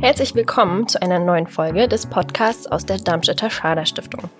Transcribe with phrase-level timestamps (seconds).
[0.00, 4.30] Herzlich willkommen zu einer neuen Folge des Podcasts aus der Darmstädter Schader Stiftung.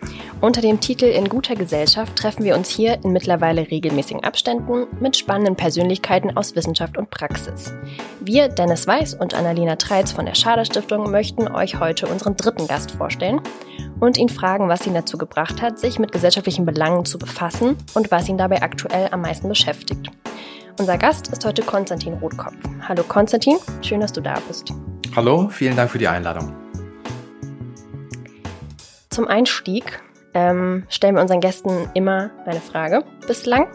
[0.40, 5.16] Unter dem Titel In guter Gesellschaft treffen wir uns hier in mittlerweile regelmäßigen Abständen mit
[5.16, 7.74] spannenden Persönlichkeiten aus Wissenschaft und Praxis.
[8.20, 12.68] Wir, Dennis Weiß und Annalena Treitz von der Schader Stiftung, möchten euch heute unseren dritten
[12.68, 13.40] Gast vorstellen
[13.98, 18.12] und ihn fragen, was ihn dazu gebracht hat, sich mit gesellschaftlichen Belangen zu befassen und
[18.12, 20.08] was ihn dabei aktuell am meisten beschäftigt.
[20.78, 22.54] Unser Gast ist heute Konstantin Rotkopf.
[22.88, 24.72] Hallo Konstantin, schön, dass du da bist.
[25.16, 26.54] Hallo, vielen Dank für die Einladung.
[29.10, 30.00] Zum Einstieg
[30.34, 33.66] ähm, stellen wir unseren Gästen immer eine Frage bislang.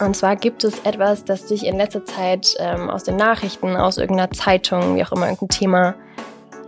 [0.00, 3.98] Und zwar gibt es etwas, das dich in letzter Zeit ähm, aus den Nachrichten, aus
[3.98, 5.94] irgendeiner Zeitung, wie auch immer, irgendein Thema,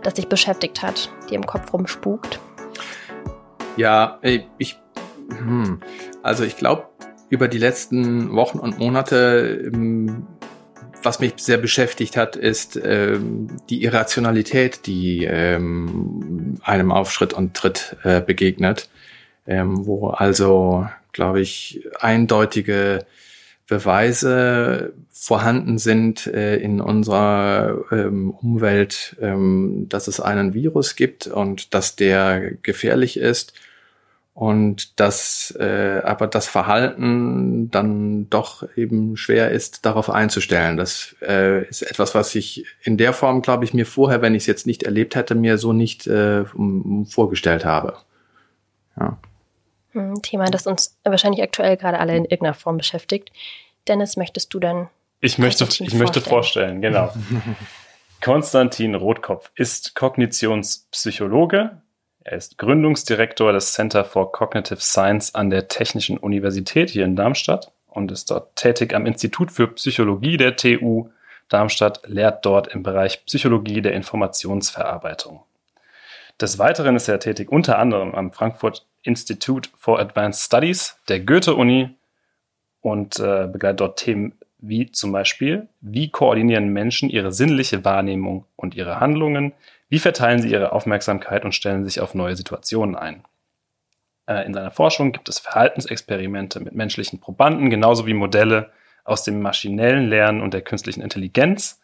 [0.03, 2.39] das dich beschäftigt hat, dir im Kopf rumspukt.
[3.77, 4.19] Ja,
[4.57, 4.79] ich,
[5.29, 5.79] hm,
[6.23, 6.87] also ich glaube,
[7.29, 10.27] über die letzten Wochen und Monate ähm,
[11.03, 17.53] was mich sehr beschäftigt hat, ist ähm, die Irrationalität, die ähm, einem auf Schritt und
[17.55, 18.89] Tritt äh, begegnet,
[19.45, 23.05] ähm, wo also, glaube ich, eindeutige
[23.67, 31.73] Beweise vorhanden sind äh, in unserer ähm, Umwelt, ähm, dass es einen Virus gibt und
[31.73, 33.53] dass der gefährlich ist
[34.37, 40.77] und dass äh, aber das Verhalten dann doch eben schwer ist, darauf einzustellen.
[40.77, 44.43] Das äh, ist etwas, was ich in der Form, glaube ich, mir vorher, wenn ich
[44.43, 46.45] es jetzt nicht erlebt hätte, mir so nicht äh,
[47.09, 47.97] vorgestellt habe.
[48.99, 49.17] Ja.
[49.95, 53.31] Ein hm, Thema, das uns wahrscheinlich aktuell gerade alle in irgendeiner Form beschäftigt.
[53.87, 54.87] Dennis, möchtest du dann?
[55.19, 55.99] Ich möchte, ich vorstellen?
[55.99, 57.11] möchte vorstellen, genau.
[58.21, 61.81] Konstantin Rotkopf ist Kognitionspsychologe,
[62.27, 67.71] er ist Gründungsdirektor des Center for Cognitive Science an der Technischen Universität hier in Darmstadt
[67.87, 71.09] und ist dort tätig am Institut für Psychologie der TU
[71.47, 75.41] Darmstadt, lehrt dort im Bereich Psychologie der Informationsverarbeitung.
[76.41, 81.95] Des Weiteren ist er tätig unter anderem am Frankfurt Institute for Advanced Studies der Goethe-Uni
[82.81, 88.75] und äh, begleitet dort Themen wie zum Beispiel, wie koordinieren Menschen ihre sinnliche Wahrnehmung und
[88.75, 89.53] ihre Handlungen,
[89.89, 93.23] wie verteilen sie ihre Aufmerksamkeit und stellen sich auf neue Situationen ein?
[94.27, 98.71] Äh, in seiner Forschung gibt es Verhaltensexperimente mit menschlichen Probanden, genauso wie Modelle
[99.03, 101.81] aus dem maschinellen Lernen und der künstlichen Intelligenz.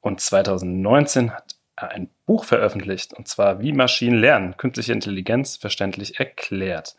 [0.00, 6.20] Und 2019 hat er ein Buch veröffentlicht, und zwar Wie Maschinen lernen, künstliche Intelligenz verständlich
[6.20, 6.96] erklärt.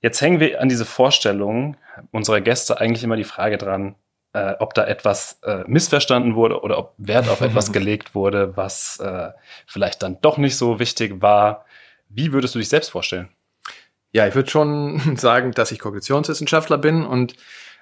[0.00, 1.76] Jetzt hängen wir an diese Vorstellung
[2.12, 3.94] unserer Gäste eigentlich immer die Frage dran,
[4.34, 8.98] äh, ob da etwas äh, missverstanden wurde oder ob Wert auf etwas gelegt wurde, was
[8.98, 9.30] äh,
[9.66, 11.64] vielleicht dann doch nicht so wichtig war.
[12.08, 13.28] Wie würdest du dich selbst vorstellen?
[14.12, 17.34] Ja, ich würde schon sagen, dass ich Kognitionswissenschaftler bin und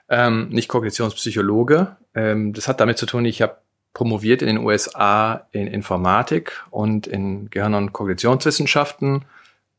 [0.08, 1.96] ähm, nicht Kognitionspsychologe.
[2.14, 3.56] Ähm, das hat damit zu tun, ich habe
[3.94, 9.24] promoviert in den USA in Informatik und in Gehirn- und Kognitionswissenschaften.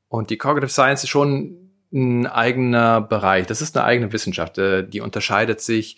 [0.08, 3.46] Und die Cognitive Science ist schon ein eigener Bereich.
[3.48, 4.58] Das ist eine eigene Wissenschaft.
[4.58, 5.98] Äh, die unterscheidet sich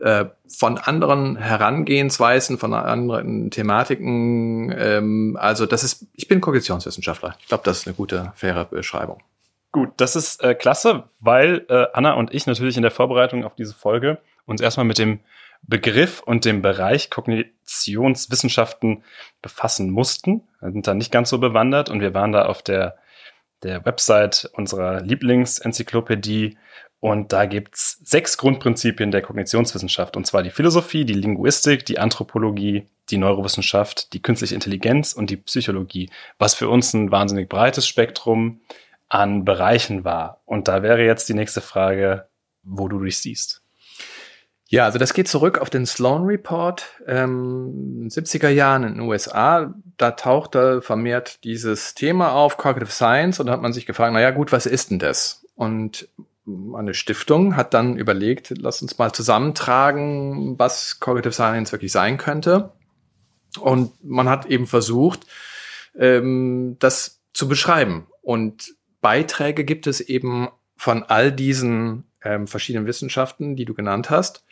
[0.00, 4.74] äh, von anderen Herangehensweisen, von anderen Thematiken.
[4.76, 7.36] Ähm, also das ist, ich bin Kognitionswissenschaftler.
[7.40, 9.22] Ich glaube, das ist eine gute, faire Beschreibung.
[9.70, 13.54] Gut, das ist äh, klasse, weil äh, Anna und ich natürlich in der Vorbereitung auf
[13.54, 15.20] diese Folge uns erstmal mit dem
[15.62, 19.02] Begriff und dem Bereich Kognitionswissenschaften
[19.42, 20.48] befassen mussten.
[20.60, 22.96] Wir sind da nicht ganz so bewandert und wir waren da auf der,
[23.62, 26.56] der Website unserer Lieblingsenzyklopädie
[27.00, 32.88] und da gibt's sechs Grundprinzipien der Kognitionswissenschaft, und zwar die Philosophie, die Linguistik, die Anthropologie,
[33.10, 38.60] die Neurowissenschaft, die künstliche Intelligenz und die Psychologie, was für uns ein wahnsinnig breites Spektrum
[39.08, 40.42] an Bereichen war.
[40.44, 42.28] Und da wäre jetzt die nächste Frage,
[42.62, 43.62] wo du dich siehst.
[44.70, 49.72] Ja, also das geht zurück auf den Sloan Report, ähm, 70er Jahren in den USA.
[49.96, 54.30] Da tauchte vermehrt dieses Thema auf, Cognitive Science, und da hat man sich gefragt, naja
[54.30, 55.46] gut, was ist denn das?
[55.54, 56.08] Und
[56.76, 62.72] eine Stiftung hat dann überlegt, lass uns mal zusammentragen, was Cognitive Science wirklich sein könnte.
[63.60, 65.26] Und man hat eben versucht,
[65.98, 68.06] ähm, das zu beschreiben.
[68.22, 74.44] Und Beiträge gibt es eben von all diesen ähm, verschiedenen Wissenschaften, die du genannt hast.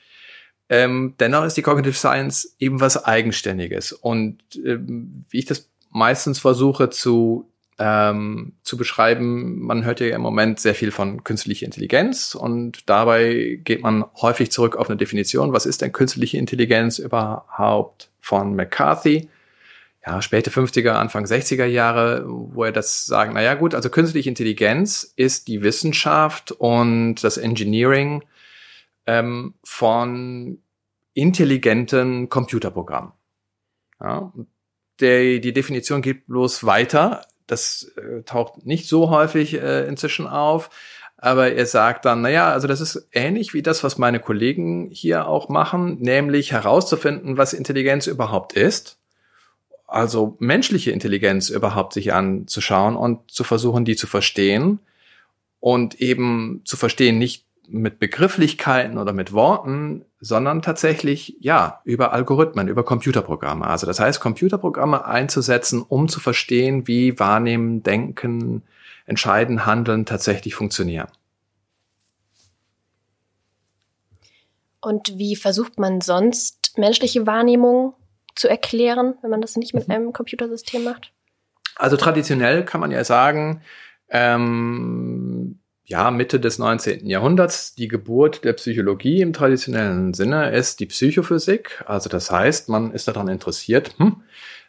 [0.68, 3.92] Ähm, dennoch ist die Cognitive Science eben was Eigenständiges.
[3.92, 9.60] Und ähm, wie ich das meistens versuche zu ähm, zu beschreiben.
[9.60, 14.50] Man hört ja im Moment sehr viel von künstlicher Intelligenz und dabei geht man häufig
[14.50, 15.52] zurück auf eine Definition.
[15.52, 19.28] Was ist denn künstliche Intelligenz überhaupt von McCarthy?
[20.06, 24.28] Ja, späte 50er, Anfang 60er Jahre, wo er das sagen, na ja, gut, also künstliche
[24.28, 28.22] Intelligenz ist die Wissenschaft und das Engineering
[29.06, 30.58] ähm, von
[31.12, 33.12] intelligenten Computerprogrammen.
[34.00, 34.32] Ja,
[35.00, 37.26] der, die Definition geht bloß weiter.
[37.46, 40.70] Das äh, taucht nicht so häufig äh, inzwischen auf.
[41.18, 45.26] Aber er sagt dann, naja, also das ist ähnlich wie das, was meine Kollegen hier
[45.26, 48.98] auch machen, nämlich herauszufinden, was Intelligenz überhaupt ist.
[49.86, 54.80] Also menschliche Intelligenz überhaupt sich anzuschauen und zu versuchen, die zu verstehen.
[55.58, 62.68] Und eben zu verstehen, nicht mit Begrifflichkeiten oder mit Worten, sondern tatsächlich, ja, über Algorithmen,
[62.68, 63.66] über Computerprogramme.
[63.66, 68.62] Also das heißt, Computerprogramme einzusetzen, um zu verstehen, wie Wahrnehmen, Denken,
[69.06, 71.08] Entscheiden, Handeln tatsächlich funktionieren.
[74.80, 77.94] Und wie versucht man sonst menschliche Wahrnehmung
[78.34, 79.94] zu erklären, wenn man das nicht mit mhm.
[79.94, 81.12] einem Computersystem macht?
[81.76, 83.62] Also traditionell kann man ja sagen,
[84.08, 87.06] ähm, ja, Mitte des 19.
[87.06, 91.84] Jahrhunderts, die Geburt der Psychologie im traditionellen Sinne ist die Psychophysik.
[91.86, 94.22] Also das heißt, man ist daran interessiert, hm,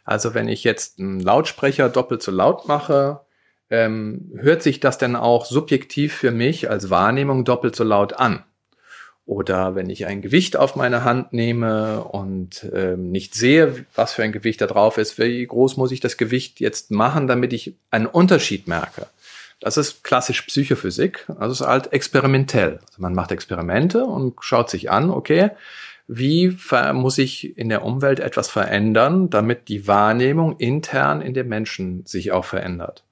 [0.04, 3.20] also wenn ich jetzt einen Lautsprecher doppelt so laut mache,
[3.68, 8.44] ähm, hört sich das denn auch subjektiv für mich als Wahrnehmung doppelt so laut an?
[9.26, 14.22] Oder wenn ich ein Gewicht auf meine Hand nehme und ähm, nicht sehe, was für
[14.22, 17.74] ein Gewicht da drauf ist, wie groß muss ich das Gewicht jetzt machen, damit ich
[17.90, 19.06] einen Unterschied merke?
[19.60, 22.78] Das ist klassisch Psychophysik, also ist halt experimentell.
[22.86, 25.50] Also man macht Experimente und schaut sich an, okay,
[26.06, 26.56] wie
[26.94, 32.32] muss ich in der Umwelt etwas verändern, damit die Wahrnehmung intern in den Menschen sich
[32.32, 33.04] auch verändert.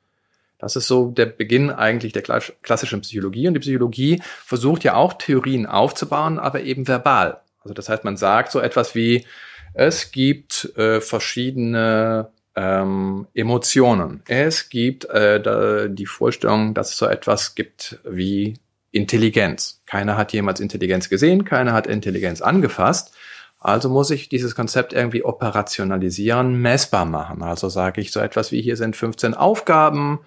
[0.58, 3.48] Das ist so der Beginn eigentlich der klassischen Psychologie.
[3.48, 7.42] Und die Psychologie versucht ja auch Theorien aufzubauen, aber eben verbal.
[7.62, 9.26] Also das heißt, man sagt so etwas wie,
[9.74, 14.22] es gibt äh, verschiedene ähm, Emotionen.
[14.26, 18.54] Es gibt äh, die Vorstellung, dass es so etwas gibt wie
[18.90, 19.82] Intelligenz.
[19.84, 23.14] Keiner hat jemals Intelligenz gesehen, keiner hat Intelligenz angefasst.
[23.60, 27.42] Also muss ich dieses Konzept irgendwie operationalisieren, messbar machen.
[27.42, 30.20] Also sage ich so etwas wie, hier sind 15 Aufgaben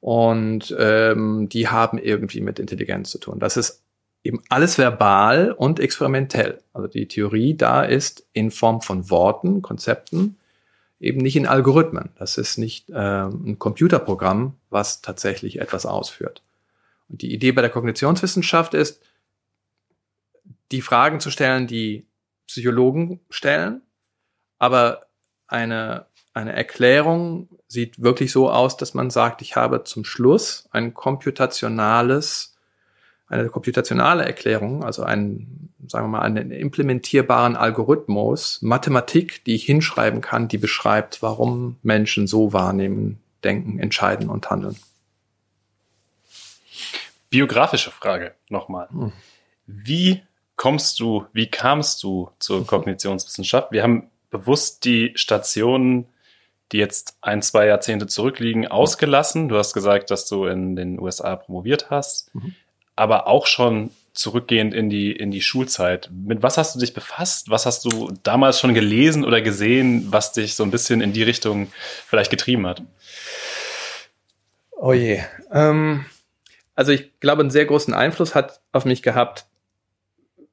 [0.00, 3.38] und ähm, die haben irgendwie mit Intelligenz zu tun.
[3.38, 3.82] Das ist
[4.22, 6.60] eben alles verbal und experimentell.
[6.72, 10.36] Also die Theorie da ist in Form von Worten, Konzepten,
[11.00, 12.10] eben nicht in Algorithmen.
[12.18, 16.42] Das ist nicht ähm, ein Computerprogramm, was tatsächlich etwas ausführt.
[17.08, 19.02] Und die Idee bei der Kognitionswissenschaft ist,
[20.72, 22.06] die Fragen zu stellen, die
[22.46, 23.82] Psychologen stellen,
[24.58, 25.06] aber
[25.46, 30.94] eine, eine Erklärung sieht wirklich so aus, dass man sagt, ich habe zum Schluss ein
[30.94, 32.55] computationales
[33.28, 40.20] eine computationale Erklärung, also einen, sagen wir mal, einen implementierbaren Algorithmus, Mathematik, die ich hinschreiben
[40.20, 44.76] kann, die beschreibt, warum Menschen so wahrnehmen, denken, entscheiden und handeln.
[47.30, 48.88] Biografische Frage nochmal.
[48.90, 49.12] Hm.
[49.66, 50.22] Wie
[50.54, 53.72] kommst du, wie kamst du zur Kognitionswissenschaft?
[53.72, 56.06] Wir haben bewusst die Stationen,
[56.70, 59.48] die jetzt ein, zwei Jahrzehnte zurückliegen, ausgelassen.
[59.48, 62.32] Du hast gesagt, dass du in den USA promoviert hast.
[62.34, 62.54] Mhm
[62.96, 66.10] aber auch schon zurückgehend in die, in die Schulzeit.
[66.10, 67.50] Mit was hast du dich befasst?
[67.50, 71.22] Was hast du damals schon gelesen oder gesehen, was dich so ein bisschen in die
[71.22, 71.70] Richtung
[72.06, 72.82] vielleicht getrieben hat?
[74.72, 75.20] Oh je.
[75.52, 76.06] Ähm,
[76.74, 79.46] also ich glaube, einen sehr großen Einfluss hat auf mich gehabt,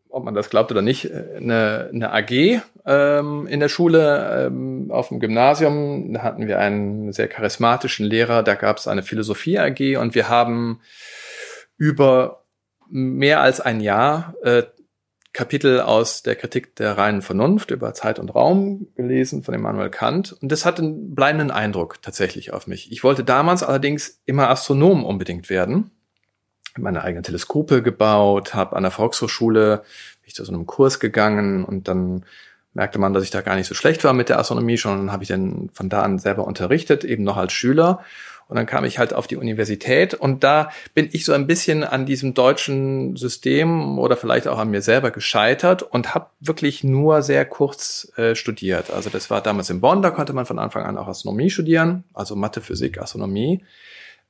[0.09, 5.07] ob man das glaubt oder nicht, eine, eine AG ähm, in der Schule ähm, auf
[5.07, 6.13] dem Gymnasium.
[6.13, 10.29] Da hatten wir einen sehr charismatischen Lehrer, da gab es eine Philosophie AG und wir
[10.29, 10.81] haben
[11.77, 12.42] über
[12.93, 14.63] mehr als ein Jahr äh,
[15.33, 20.31] Kapitel aus der Kritik der reinen Vernunft über Zeit und Raum gelesen von Immanuel Kant.
[20.39, 22.91] Und das hat einen bleibenden Eindruck tatsächlich auf mich.
[22.91, 25.89] Ich wollte damals allerdings immer Astronom unbedingt werden.
[26.77, 31.65] Meine eigenen Teleskope gebaut, habe an der Volkshochschule bin ich zu so einem Kurs gegangen
[31.65, 32.25] und dann
[32.73, 34.97] merkte man, dass ich da gar nicht so schlecht war mit der Astronomie schon.
[34.97, 38.03] Dann habe ich dann von da an selber unterrichtet, eben noch als Schüler.
[38.47, 41.83] Und dann kam ich halt auf die Universität und da bin ich so ein bisschen
[41.83, 47.21] an diesem deutschen System oder vielleicht auch an mir selber gescheitert und habe wirklich nur
[47.21, 48.91] sehr kurz äh, studiert.
[48.91, 52.03] Also das war damals in Bonn, da konnte man von Anfang an auch Astronomie studieren,
[52.13, 53.63] also Mathe, Physik, Astronomie.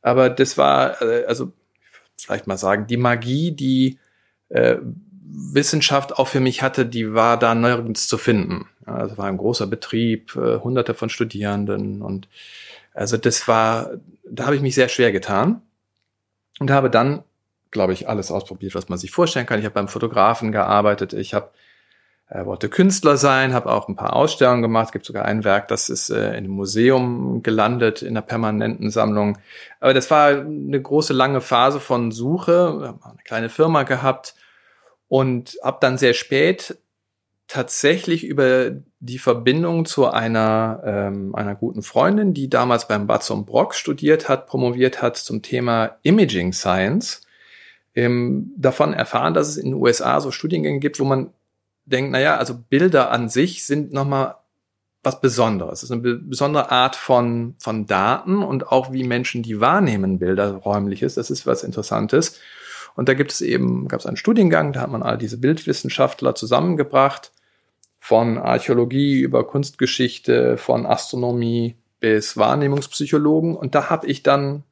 [0.01, 1.51] Aber das war, äh, also
[2.17, 3.99] vielleicht mal sagen, die Magie, die
[4.49, 4.77] äh,
[5.35, 8.67] Wissenschaft auch für mich hatte, die war da nirgends zu finden.
[8.85, 12.27] Also war ein großer Betrieb, äh, hunderte von Studierenden und
[12.93, 13.91] also das war,
[14.29, 15.61] da habe ich mich sehr schwer getan
[16.59, 17.23] und habe dann,
[17.71, 19.59] glaube ich, alles ausprobiert, was man sich vorstellen kann.
[19.59, 21.51] Ich habe beim Fotografen gearbeitet, ich habe
[22.29, 24.87] äh, wollte Künstler sein, habe auch ein paar Ausstellungen gemacht.
[24.87, 28.89] Es gibt sogar ein Werk, das ist äh, in einem Museum gelandet, in einer permanenten
[28.89, 29.37] Sammlung.
[29.79, 34.35] Aber das war eine große, lange Phase von Suche, eine kleine Firma gehabt
[35.07, 36.77] und habe dann sehr spät
[37.47, 38.71] tatsächlich über
[39.05, 44.47] die Verbindung zu einer, ähm, einer guten Freundin, die damals beim Batzum Brock studiert hat,
[44.47, 47.21] promoviert hat zum Thema Imaging Science,
[47.95, 51.31] ähm, davon erfahren, dass es in den USA so Studiengänge gibt, wo man
[51.83, 54.35] denkt, naja, also Bilder an sich sind nochmal
[55.03, 55.79] was Besonderes.
[55.79, 60.53] Es ist eine besondere Art von, von Daten und auch wie Menschen die wahrnehmen, Bilder
[60.53, 61.15] räumliches.
[61.15, 62.39] Das ist was Interessantes.
[62.95, 66.35] Und da gibt es eben, gab es einen Studiengang, da hat man all diese Bildwissenschaftler
[66.35, 67.33] zusammengebracht
[68.03, 73.55] von Archäologie über Kunstgeschichte, von Astronomie bis Wahrnehmungspsychologen.
[73.55, 74.63] Und da habe ich dann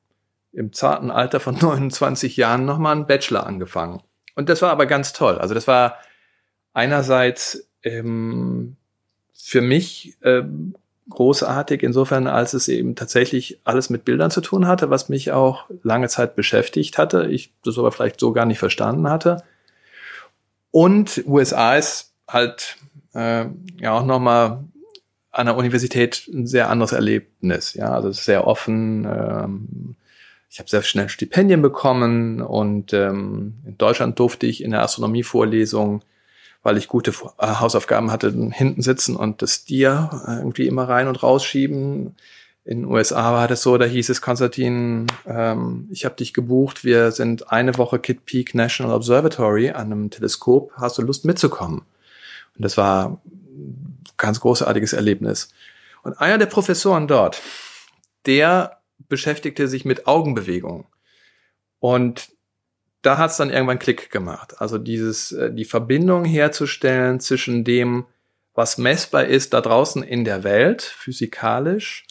[0.52, 4.02] im zarten Alter von 29 Jahren nochmal einen Bachelor angefangen.
[4.36, 5.38] Und das war aber ganz toll.
[5.38, 5.98] Also das war
[6.74, 8.76] einerseits ähm,
[9.34, 10.76] für mich ähm,
[11.10, 15.70] großartig insofern, als es eben tatsächlich alles mit Bildern zu tun hatte, was mich auch
[15.84, 17.28] lange Zeit beschäftigt hatte.
[17.28, 19.42] Ich das aber vielleicht so gar nicht verstanden hatte.
[20.72, 22.76] Und USA ist halt
[23.14, 23.46] äh,
[23.80, 24.64] ja auch nochmal
[25.32, 27.74] an der Universität ein sehr anderes Erlebnis.
[27.74, 29.06] Ja, also es ist sehr offen.
[29.06, 29.96] Ähm,
[30.50, 36.02] ich habe sehr schnell Stipendien bekommen und ähm, in Deutschland durfte ich in der Astronomievorlesung,
[36.62, 41.24] weil ich gute äh, Hausaufgaben hatte, hinten sitzen und das Stier irgendwie immer rein und
[41.24, 42.16] rausschieben.
[42.64, 46.84] In den USA war das so, da hieß es, Konstantin, ähm, ich habe dich gebucht,
[46.84, 51.84] wir sind eine Woche Kid Peak National Observatory an einem Teleskop, hast du Lust mitzukommen?
[52.56, 55.54] Und das war ein ganz großartiges Erlebnis.
[56.04, 57.42] Und einer der Professoren dort,
[58.26, 60.86] der beschäftigte sich mit Augenbewegungen.
[61.80, 62.30] Und
[63.02, 64.62] da hat es dann irgendwann Klick gemacht.
[64.62, 68.06] Also dieses, äh, die Verbindung herzustellen zwischen dem,
[68.54, 72.06] was messbar ist da draußen in der Welt, physikalisch,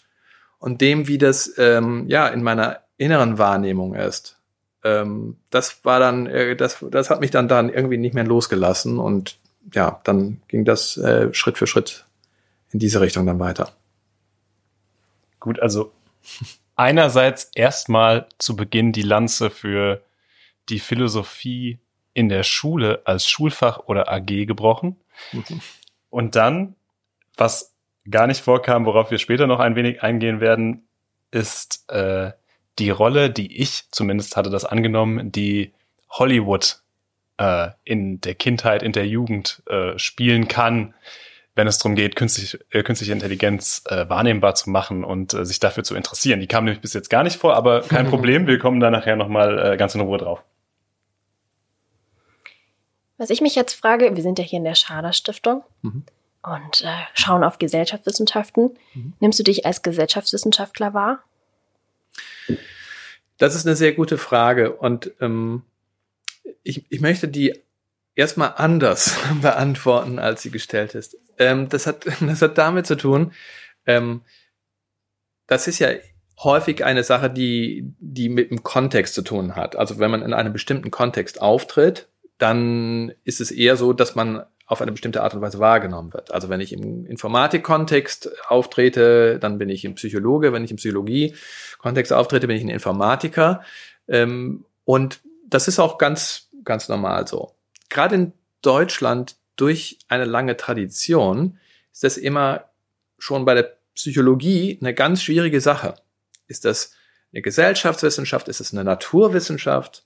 [0.58, 4.38] und dem, wie das ähm, ja in meiner inneren Wahrnehmung ist.
[4.84, 8.98] Ähm, das war dann, äh, das, das hat mich dann dann irgendwie nicht mehr losgelassen
[8.98, 9.38] und
[9.74, 12.06] ja, dann ging das äh, Schritt für Schritt
[12.72, 13.72] in diese Richtung dann weiter.
[15.38, 15.92] Gut, also
[16.76, 20.02] einerseits erstmal zu Beginn die Lanze für
[20.68, 21.78] die Philosophie
[22.14, 24.96] in der Schule als Schulfach oder AG gebrochen.
[25.32, 25.60] Mhm.
[26.10, 26.74] Und dann,
[27.36, 27.74] was
[28.08, 30.88] gar nicht vorkam, worauf wir später noch ein wenig eingehen werden,
[31.30, 32.32] ist äh,
[32.78, 35.72] die Rolle, die ich zumindest hatte das angenommen, die
[36.08, 36.82] Hollywood
[37.40, 40.94] äh, in der Kindheit, in der Jugend äh, spielen kann,
[41.54, 45.58] wenn es darum geht, künstlich, äh, künstliche Intelligenz äh, wahrnehmbar zu machen und äh, sich
[45.58, 46.40] dafür zu interessieren.
[46.40, 49.16] Die kam nämlich bis jetzt gar nicht vor, aber kein Problem, wir kommen da nachher
[49.16, 50.42] nochmal äh, ganz in Ruhe drauf.
[53.16, 56.04] Was ich mich jetzt frage, wir sind ja hier in der Schader Stiftung mhm.
[56.42, 58.76] und äh, schauen auf Gesellschaftswissenschaften.
[58.94, 59.12] Mhm.
[59.20, 61.24] Nimmst du dich als Gesellschaftswissenschaftler wahr?
[63.38, 65.62] Das ist eine sehr gute Frage und ähm,
[66.62, 67.54] ich, ich möchte die
[68.14, 71.16] erstmal anders beantworten, als sie gestellt ist.
[71.38, 73.32] Ähm, das, hat, das hat damit zu tun,
[73.86, 74.22] ähm,
[75.46, 75.88] das ist ja
[76.42, 79.76] häufig eine Sache, die, die mit dem Kontext zu tun hat.
[79.76, 84.44] Also wenn man in einem bestimmten Kontext auftritt, dann ist es eher so, dass man
[84.66, 86.30] auf eine bestimmte Art und Weise wahrgenommen wird.
[86.32, 90.52] Also wenn ich im Informatik-Kontext auftrete, dann bin ich ein Psychologe.
[90.52, 93.62] Wenn ich im Psychologie-Kontext auftrete, bin ich ein Informatiker.
[94.06, 97.54] Ähm, und das ist auch ganz, ganz normal so.
[97.88, 101.58] Gerade in Deutschland durch eine lange Tradition
[101.92, 102.70] ist das immer
[103.18, 105.96] schon bei der Psychologie eine ganz schwierige Sache.
[106.46, 106.94] Ist das
[107.32, 108.48] eine Gesellschaftswissenschaft?
[108.48, 110.04] Ist es eine Naturwissenschaft?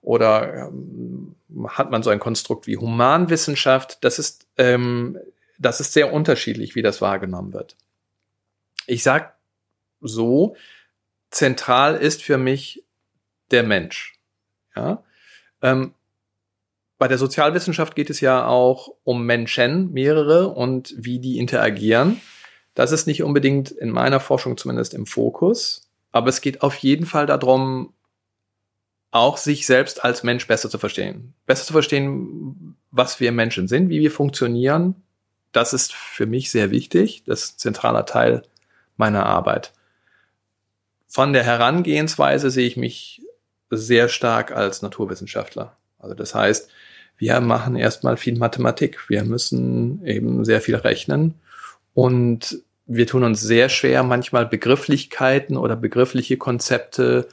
[0.00, 1.34] Oder ähm,
[1.68, 4.02] hat man so ein Konstrukt wie Humanwissenschaft?
[4.02, 5.18] Das ist, ähm,
[5.58, 7.76] das ist sehr unterschiedlich, wie das wahrgenommen wird.
[8.86, 9.36] Ich sag
[10.00, 10.56] so,
[11.30, 12.84] zentral ist für mich
[13.50, 14.14] der Mensch.
[14.76, 15.02] Ja?
[15.62, 15.94] Ähm,
[16.98, 22.20] bei der Sozialwissenschaft geht es ja auch um Menschen, mehrere und wie die interagieren.
[22.74, 27.06] Das ist nicht unbedingt in meiner Forschung zumindest im Fokus, aber es geht auf jeden
[27.06, 27.92] Fall darum,
[29.10, 31.34] auch sich selbst als Mensch besser zu verstehen.
[31.46, 34.96] Besser zu verstehen, was wir Menschen sind, wie wir funktionieren.
[35.52, 37.22] Das ist für mich sehr wichtig.
[37.24, 38.42] Das ist ein zentraler Teil
[38.96, 39.72] meiner Arbeit.
[41.06, 43.23] Von der Herangehensweise sehe ich mich
[43.76, 45.76] sehr stark als Naturwissenschaftler.
[45.98, 46.70] Also das heißt,
[47.16, 49.08] wir machen erstmal viel Mathematik.
[49.08, 51.34] Wir müssen eben sehr viel rechnen
[51.94, 57.28] und wir tun uns sehr schwer, manchmal Begrifflichkeiten oder begriffliche Konzepte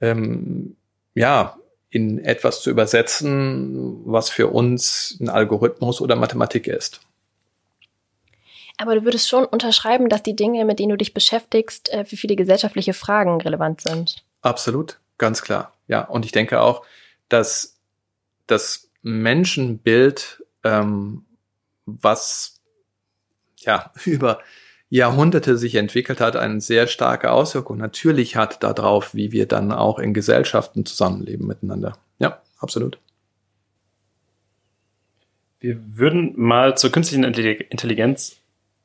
[0.00, 0.76] ähm,
[1.14, 1.56] ja
[1.90, 7.00] in etwas zu übersetzen, was für uns ein Algorithmus oder Mathematik ist.
[8.78, 12.16] Aber du würdest schon unterschreiben, dass die Dinge, mit denen du dich beschäftigst, äh, für
[12.16, 14.24] viele gesellschaftliche Fragen relevant sind.
[14.42, 14.98] Absolut.
[15.18, 16.02] Ganz klar, ja.
[16.02, 16.84] Und ich denke auch,
[17.28, 17.80] dass
[18.46, 21.24] das Menschenbild, ähm,
[21.86, 22.60] was
[23.58, 24.40] ja über
[24.88, 29.98] Jahrhunderte sich entwickelt hat, eine sehr starke Auswirkung natürlich hat darauf, wie wir dann auch
[29.98, 31.98] in Gesellschaften zusammenleben miteinander.
[32.18, 32.98] Ja, absolut.
[35.58, 38.36] Wir würden mal zur künstlichen Intelligenz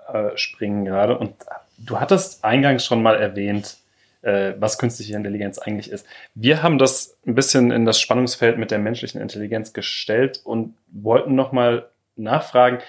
[0.08, 1.36] äh, springen gerade und
[1.78, 3.79] du hattest eingangs schon mal erwähnt,
[4.22, 6.06] äh, was künstliche Intelligenz eigentlich ist.
[6.36, 11.36] Wir haben das ein bisschen in das Spannungsfeld mit der menschlichen Intelligenz gestellt und wollten
[11.36, 12.80] nochmal nachfragen,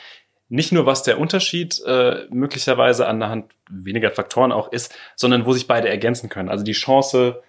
[0.48, 5.68] nicht nur was der Unterschied äh, möglicherweise anhand weniger Faktoren auch ist, sondern wo sich
[5.68, 6.48] beide ergänzen können.
[6.48, 7.40] Also die Chance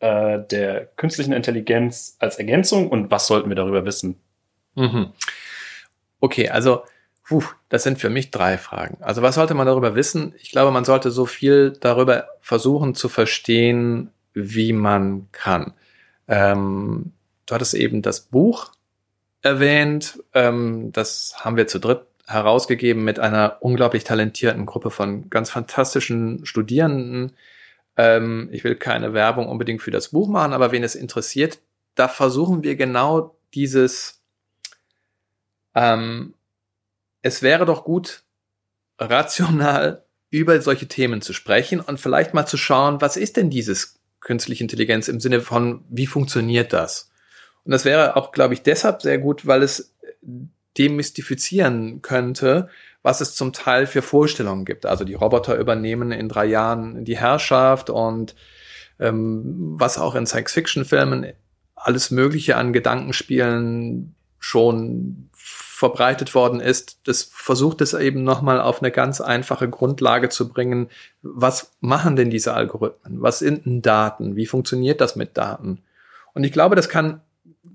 [0.00, 4.20] äh, der künstlichen Intelligenz als Ergänzung und was sollten wir darüber wissen?
[4.74, 5.12] Mhm.
[6.20, 6.82] Okay, also
[7.30, 8.96] puh, das sind für mich drei Fragen.
[9.00, 10.34] Also was sollte man darüber wissen?
[10.42, 15.72] Ich glaube, man sollte so viel darüber versuchen zu verstehen, wie man kann.
[16.26, 17.12] Ähm,
[17.46, 18.72] du hattest eben das Buch
[19.42, 20.20] erwähnt.
[20.34, 26.44] Ähm, das haben wir zu dritt herausgegeben mit einer unglaublich talentierten Gruppe von ganz fantastischen
[26.44, 27.36] Studierenden.
[27.96, 31.60] Ähm, ich will keine Werbung unbedingt für das Buch machen, aber wen es interessiert,
[31.94, 34.20] da versuchen wir genau dieses
[35.76, 36.34] ähm,
[37.22, 38.22] es wäre doch gut,
[38.98, 44.00] rational über solche Themen zu sprechen und vielleicht mal zu schauen, was ist denn dieses
[44.20, 47.10] künstliche Intelligenz im Sinne von, wie funktioniert das?
[47.64, 49.94] Und das wäre auch, glaube ich, deshalb sehr gut, weil es
[50.78, 52.68] demystifizieren könnte,
[53.02, 54.86] was es zum Teil für Vorstellungen gibt.
[54.86, 58.34] Also die Roboter übernehmen in drei Jahren die Herrschaft und
[58.98, 61.32] ähm, was auch in Science-Fiction-Filmen
[61.74, 65.29] alles Mögliche an Gedankenspielen schon
[65.80, 70.90] verbreitet worden ist, das versucht es eben nochmal auf eine ganz einfache Grundlage zu bringen.
[71.22, 73.22] Was machen denn diese Algorithmen?
[73.22, 74.36] Was sind denn Daten?
[74.36, 75.80] Wie funktioniert das mit Daten?
[76.34, 77.22] Und ich glaube, das kann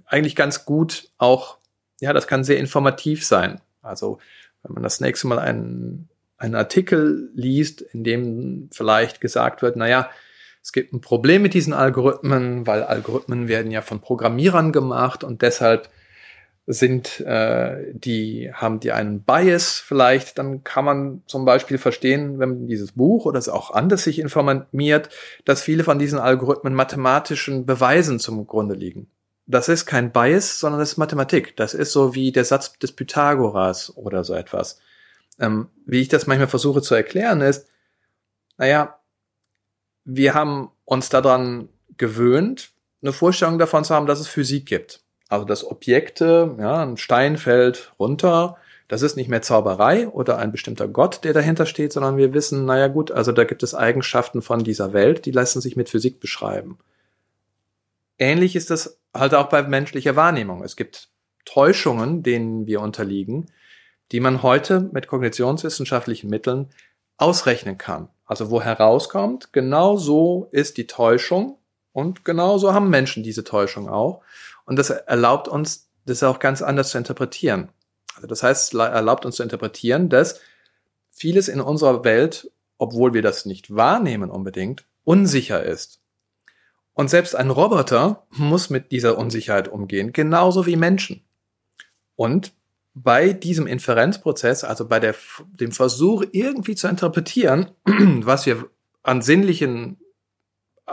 [0.05, 1.57] eigentlich ganz gut auch,
[1.99, 3.59] ja, das kann sehr informativ sein.
[3.81, 4.19] Also,
[4.61, 9.89] wenn man das nächste Mal einen, einen Artikel liest, in dem vielleicht gesagt wird, na
[9.89, 10.11] ja,
[10.61, 15.41] es gibt ein Problem mit diesen Algorithmen, weil Algorithmen werden ja von Programmierern gemacht und
[15.41, 15.89] deshalb
[16.67, 22.49] sind, äh, die haben die einen Bias vielleicht, dann kann man zum Beispiel verstehen, wenn
[22.49, 25.09] man dieses Buch oder es auch anders sich informiert,
[25.45, 29.07] dass viele von diesen Algorithmen mathematischen Beweisen zum Grunde liegen.
[29.45, 31.55] Das ist kein Bias, sondern das ist Mathematik.
[31.55, 34.79] Das ist so wie der Satz des Pythagoras oder so etwas.
[35.39, 37.67] Ähm, wie ich das manchmal versuche zu erklären ist,
[38.57, 38.99] naja,
[40.03, 42.71] wir haben uns daran gewöhnt,
[43.03, 45.04] eine Vorstellung davon zu haben, dass es Physik gibt.
[45.29, 48.57] Also dass Objekte, ja, ein Stein fällt runter,
[48.87, 52.65] das ist nicht mehr Zauberei oder ein bestimmter Gott, der dahinter steht, sondern wir wissen,
[52.65, 56.19] naja gut, also da gibt es Eigenschaften von dieser Welt, die lassen sich mit Physik
[56.19, 56.77] beschreiben.
[58.19, 60.63] Ähnlich ist das halt auch bei menschlicher Wahrnehmung.
[60.63, 61.09] Es gibt
[61.45, 63.47] Täuschungen, denen wir unterliegen,
[64.11, 66.69] die man heute mit kognitionswissenschaftlichen Mitteln
[67.17, 68.09] ausrechnen kann.
[68.25, 71.57] Also wo herauskommt, genau so ist die Täuschung
[71.91, 74.21] und genau so haben Menschen diese Täuschung auch.
[74.65, 77.69] Und das erlaubt uns, das auch ganz anders zu interpretieren.
[78.15, 80.39] Also das heißt, es erlaubt uns zu interpretieren, dass
[81.11, 86.01] vieles in unserer Welt, obwohl wir das nicht wahrnehmen unbedingt, unsicher ist.
[86.93, 91.25] Und selbst ein Roboter muss mit dieser Unsicherheit umgehen, genauso wie Menschen.
[92.15, 92.53] Und
[92.93, 95.15] bei diesem Inferenzprozess, also bei der,
[95.59, 98.69] dem Versuch irgendwie zu interpretieren, was wir
[99.03, 99.97] an sinnlichen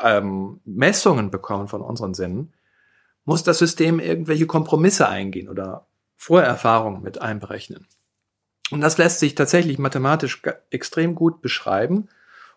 [0.01, 2.53] ähm, Messungen bekommen von unseren Sinnen,
[3.25, 7.87] muss das System irgendwelche Kompromisse eingehen oder Vorerfahrungen mit einberechnen.
[8.71, 12.09] Und das lässt sich tatsächlich mathematisch extrem gut beschreiben.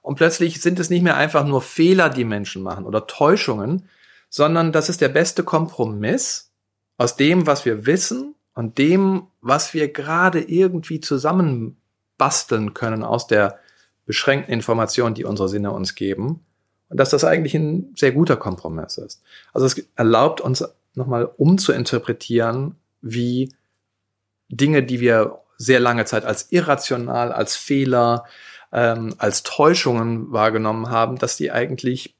[0.02, 3.90] Und plötzlich sind es nicht mehr einfach nur Fehler, die Menschen machen oder Täuschungen,
[4.30, 6.52] sondern das ist der beste Kompromiss
[6.98, 13.60] aus dem, was wir wissen und dem, was wir gerade irgendwie zusammenbasteln können aus der
[14.06, 16.45] beschränkten Information, die unsere Sinne uns geben
[16.90, 19.22] und dass das eigentlich ein sehr guter Kompromiss ist.
[19.54, 23.54] Also es erlaubt uns nochmal umzuinterpretieren, wie
[24.50, 28.26] Dinge, die wir sehr lange Zeit als irrational, als Fehler,
[28.72, 32.16] ähm, als Täuschungen wahrgenommen haben, dass die eigentlich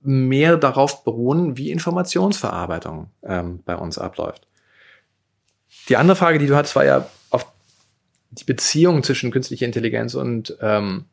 [0.00, 4.46] mehr darauf beruhen, wie Informationsverarbeitung ähm, bei uns abläuft.
[5.88, 7.46] Die andere Frage, die du hattest, war ja auf
[8.30, 11.06] die Beziehung zwischen künstlicher Intelligenz und ähm,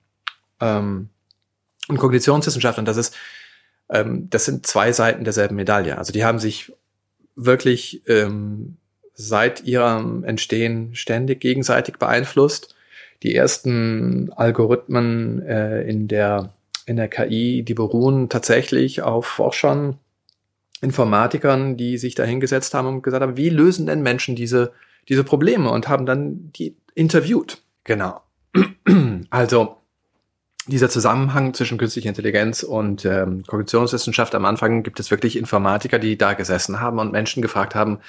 [0.59, 1.09] ähm,
[1.87, 2.79] und Kognitionswissenschaft.
[2.79, 3.15] Und das ist,
[3.89, 5.97] ähm, das sind zwei Seiten derselben Medaille.
[5.97, 6.73] Also die haben sich
[7.35, 8.77] wirklich ähm,
[9.13, 12.75] seit ihrem Entstehen ständig gegenseitig beeinflusst.
[13.23, 16.53] Die ersten Algorithmen äh, in der
[16.85, 19.97] in der KI, die beruhen tatsächlich auf Forschern,
[20.81, 24.71] Informatikern, die sich da hingesetzt haben und gesagt haben, wie lösen denn Menschen diese,
[25.09, 27.61] diese Probleme und haben dann die interviewt.
[27.83, 28.21] Genau.
[29.31, 29.77] Also
[30.67, 36.17] dieser Zusammenhang zwischen künstlicher Intelligenz und ähm, Kognitionswissenschaft am Anfang gibt es wirklich Informatiker, die
[36.17, 37.99] da gesessen haben und Menschen gefragt haben,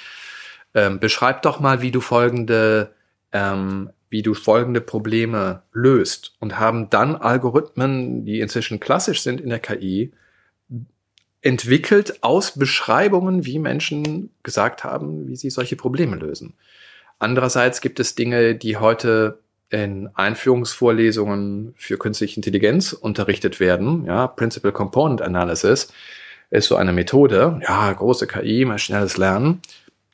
[0.74, 2.92] ähm, beschreib doch mal, wie du folgende,
[3.32, 9.50] ähm, wie du folgende Probleme löst und haben dann Algorithmen, die inzwischen klassisch sind in
[9.50, 10.12] der KI,
[11.42, 16.54] entwickelt aus Beschreibungen, wie Menschen gesagt haben, wie sie solche Probleme lösen.
[17.18, 19.38] Andererseits gibt es Dinge, die heute
[19.70, 24.04] in Einführungsvorlesungen für künstliche Intelligenz unterrichtet werden.
[24.04, 25.92] Ja, Principal Component Analysis
[26.50, 27.60] ist so eine Methode.
[27.62, 29.60] Ja, große KI, maschinelles Lernen.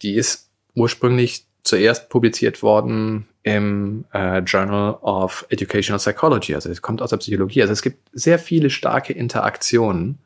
[0.01, 6.55] Die ist ursprünglich zuerst publiziert worden im äh, Journal of Educational Psychology.
[6.55, 7.63] Also es kommt aus der Psychologie.
[7.63, 10.19] Also es gibt sehr viele starke Interaktionen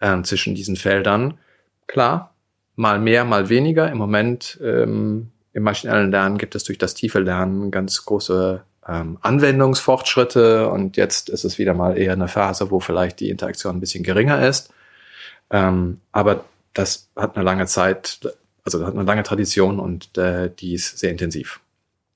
[0.00, 1.38] äh, zwischen diesen Feldern.
[1.86, 2.34] Klar,
[2.76, 3.90] mal mehr, mal weniger.
[3.90, 9.18] Im Moment ähm, im maschinellen Lernen gibt es durch das tiefe Lernen ganz große ähm,
[9.20, 13.80] Anwendungsfortschritte und jetzt ist es wieder mal eher eine Phase, wo vielleicht die Interaktion ein
[13.80, 14.72] bisschen geringer ist.
[15.50, 18.20] Ähm, aber das hat eine lange Zeit,
[18.64, 21.60] also hat eine lange Tradition und äh, die ist sehr intensiv.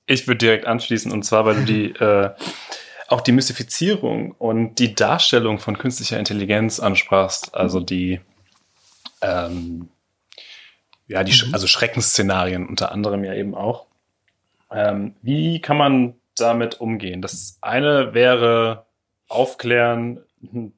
[0.07, 2.31] Ich würde direkt anschließen und zwar, weil du die äh,
[3.07, 8.19] auch die Mystifizierung und die Darstellung von künstlicher Intelligenz ansprachst, also die
[9.21, 9.89] ähm,
[11.07, 11.53] ja, die, mhm.
[11.53, 13.85] also Schreckensszenarien unter anderem ja eben auch.
[14.71, 17.21] Ähm, wie kann man damit umgehen?
[17.21, 18.85] Das eine wäre
[19.27, 20.21] aufklären,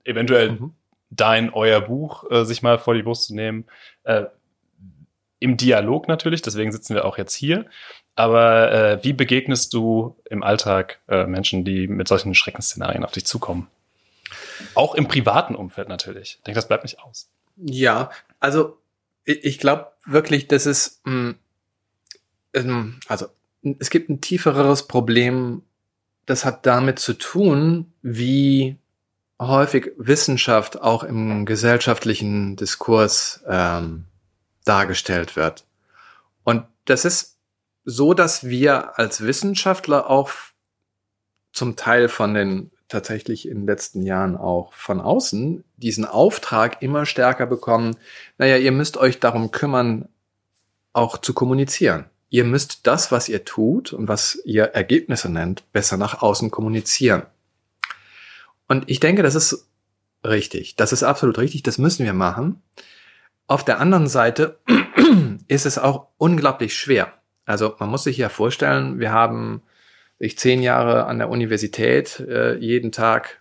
[0.04, 0.74] eventuell mhm.
[1.10, 3.66] dein, euer Buch äh, sich mal vor die Brust zu nehmen.
[4.04, 4.26] Äh,
[5.40, 7.66] Im Dialog natürlich, deswegen sitzen wir auch jetzt hier.
[8.16, 13.26] Aber äh, wie begegnest du im Alltag äh, Menschen, die mit solchen Schreckensszenarien auf dich
[13.26, 13.68] zukommen?
[14.76, 16.36] Auch im privaten Umfeld natürlich.
[16.38, 17.30] Ich denke, das bleibt nicht aus.
[17.56, 18.78] Ja, also
[19.26, 21.36] ich glaube wirklich, dass es, mh,
[22.54, 23.28] ähm, also
[23.80, 25.64] es gibt ein tiefereres Problem,
[26.26, 28.78] das hat damit zu tun, wie
[29.40, 34.06] häufig Wissenschaft auch im gesellschaftlichen Diskurs ähm,
[34.66, 35.66] dargestellt wird.
[36.44, 37.38] Und das ist
[37.86, 40.32] so, dass wir als Wissenschaftler auch
[41.52, 47.06] zum Teil von den tatsächlich in den letzten Jahren auch von außen diesen Auftrag immer
[47.06, 47.96] stärker bekommen,
[48.38, 50.10] naja, ihr müsst euch darum kümmern,
[50.92, 52.06] auch zu kommunizieren.
[52.30, 57.24] Ihr müsst das, was ihr tut und was ihr Ergebnisse nennt, besser nach außen kommunizieren.
[58.68, 59.68] Und ich denke, das ist
[60.26, 60.76] richtig.
[60.76, 61.64] Das ist absolut richtig.
[61.64, 62.62] Das müssen wir machen.
[63.48, 64.60] Auf der anderen Seite
[65.48, 67.14] ist es auch unglaublich schwer.
[67.46, 69.64] Also man muss sich ja vorstellen, wir haben
[70.20, 73.40] ich zehn Jahre an der Universität äh, jeden Tag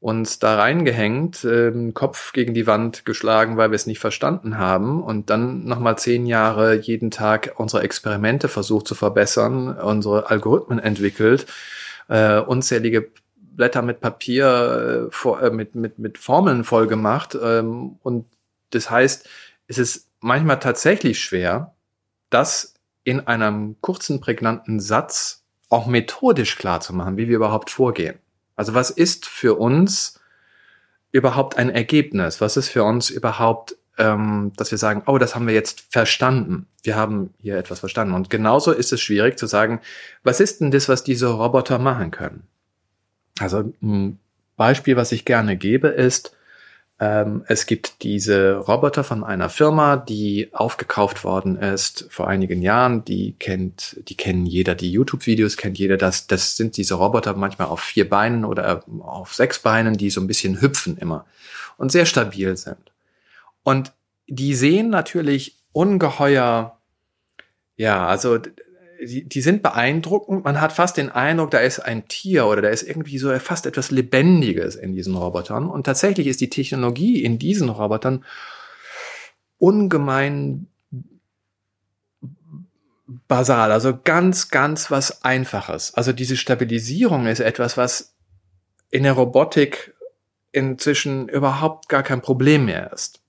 [0.00, 5.02] uns da reingehängt, äh, Kopf gegen die Wand geschlagen, weil wir es nicht verstanden haben
[5.02, 11.46] und dann nochmal zehn Jahre jeden Tag unsere Experimente versucht zu verbessern, unsere Algorithmen entwickelt,
[12.08, 17.96] äh, unzählige Blätter mit Papier, äh, vor, äh, mit, mit, mit Formeln voll gemacht ähm,
[18.02, 18.26] und
[18.70, 19.26] das heißt,
[19.68, 21.74] es ist manchmal tatsächlich schwer,
[22.28, 28.18] das in einem kurzen, prägnanten Satz auch methodisch klar zu machen, wie wir überhaupt vorgehen.
[28.56, 30.20] Also was ist für uns
[31.10, 32.40] überhaupt ein Ergebnis?
[32.40, 36.66] Was ist für uns überhaupt, ähm, dass wir sagen, oh, das haben wir jetzt verstanden.
[36.82, 38.14] Wir haben hier etwas verstanden.
[38.14, 39.80] Und genauso ist es schwierig zu sagen,
[40.22, 42.46] was ist denn das, was diese Roboter machen können?
[43.38, 44.18] Also ein
[44.56, 46.33] Beispiel, was ich gerne gebe, ist,
[47.04, 53.04] ähm, es gibt diese Roboter von einer Firma, die aufgekauft worden ist vor einigen Jahren.
[53.04, 55.98] Die kennt, die kennen jeder, die YouTube-Videos kennt jeder.
[55.98, 60.22] Das, das sind diese Roboter manchmal auf vier Beinen oder auf sechs Beinen, die so
[60.22, 61.26] ein bisschen hüpfen immer
[61.76, 62.92] und sehr stabil sind.
[63.64, 63.92] Und
[64.26, 66.78] die sehen natürlich ungeheuer,
[67.76, 68.38] ja, also
[69.02, 70.44] die, die sind beeindruckend.
[70.44, 73.66] Man hat fast den Eindruck, da ist ein Tier oder da ist irgendwie so fast
[73.66, 75.68] etwas Lebendiges in diesen Robotern.
[75.68, 78.24] Und tatsächlich ist die Technologie in diesen Robotern
[79.58, 80.66] ungemein
[83.28, 85.94] basal, also ganz, ganz was Einfaches.
[85.94, 88.14] Also diese Stabilisierung ist etwas, was
[88.90, 89.94] in der Robotik
[90.52, 93.20] inzwischen überhaupt gar kein Problem mehr ist.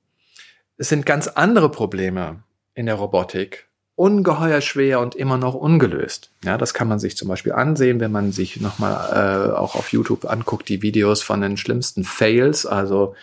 [0.78, 6.30] Es sind ganz andere Probleme in der Robotik, ungeheuer schwer und immer noch ungelöst.
[6.44, 9.92] Ja, das kann man sich zum Beispiel ansehen, wenn man sich nochmal äh, auch auf
[9.92, 13.16] YouTube anguckt, die Videos von den schlimmsten Fails, also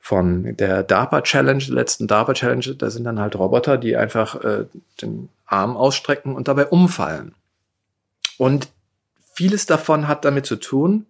[0.00, 4.42] von der DARPA Challenge, der letzten DARPA Challenge, da sind dann halt Roboter, die einfach
[4.42, 4.64] äh,
[5.00, 7.34] den Arm ausstrecken und dabei umfallen.
[8.38, 8.68] Und
[9.32, 11.06] vieles davon hat damit zu tun,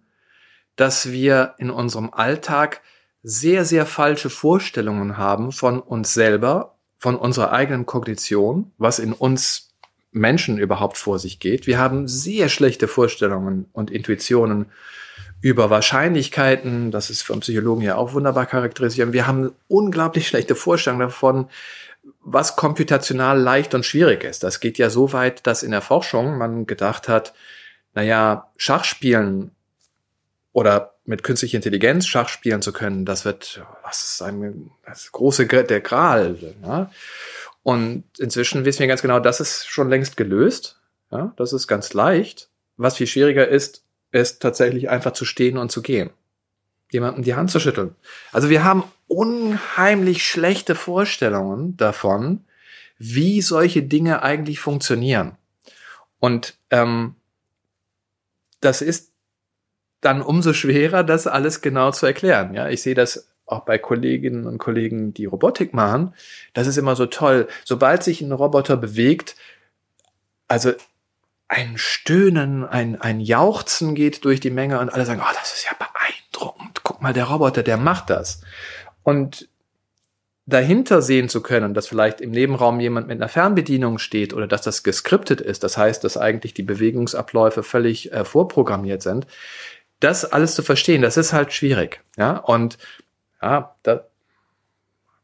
[0.75, 2.81] dass wir in unserem Alltag
[3.23, 6.72] sehr, sehr falsche Vorstellungen haben von uns selber
[7.03, 9.71] von unserer eigenen Kognition, was in uns
[10.13, 11.67] Menschen überhaupt vor sich geht.
[11.67, 14.67] Wir haben sehr schlechte Vorstellungen und Intuitionen
[15.41, 19.11] über Wahrscheinlichkeiten, das ist vom Psychologen ja auch wunderbar charakterisiert.
[19.11, 21.49] Wir haben unglaublich schlechte Vorstellungen davon,
[22.21, 24.41] was computational leicht und schwierig ist.
[24.41, 27.33] Das geht ja so weit, dass in der Forschung man gedacht hat,
[27.95, 29.51] naja, Schachspielen
[30.53, 35.47] oder mit künstlicher Intelligenz Schach spielen zu können, das wird, was ist ein, das große,
[35.47, 36.37] der Gral.
[36.61, 36.91] Ja?
[37.61, 40.79] Und inzwischen wissen wir ganz genau, das ist schon längst gelöst.
[41.11, 41.33] Ja?
[41.37, 42.49] Das ist ganz leicht.
[42.77, 46.09] Was viel schwieriger ist, ist tatsächlich einfach zu stehen und zu gehen.
[46.91, 47.95] Jemandem die Hand zu schütteln.
[48.31, 52.45] Also wir haben unheimlich schlechte Vorstellungen davon,
[52.97, 55.37] wie solche Dinge eigentlich funktionieren.
[56.19, 57.15] Und ähm,
[58.61, 59.12] das ist
[60.05, 62.53] dann umso schwerer, das alles genau zu erklären.
[62.53, 66.13] Ja, ich sehe das auch bei Kolleginnen und Kollegen, die Robotik machen.
[66.53, 67.47] Das ist immer so toll.
[67.65, 69.35] Sobald sich ein Roboter bewegt,
[70.47, 70.71] also
[71.47, 75.65] ein Stöhnen, ein, ein Jauchzen geht durch die Menge und alle sagen, oh, das ist
[75.65, 76.81] ja beeindruckend.
[76.83, 78.41] Guck mal, der Roboter, der macht das.
[79.03, 79.49] Und
[80.45, 84.61] dahinter sehen zu können, dass vielleicht im Nebenraum jemand mit einer Fernbedienung steht oder dass
[84.61, 89.25] das geskriptet ist, das heißt, dass eigentlich die Bewegungsabläufe völlig äh, vorprogrammiert sind,
[89.99, 92.01] das alles zu verstehen, das ist halt schwierig.
[92.17, 92.77] Ja, und
[93.41, 94.05] ja, da,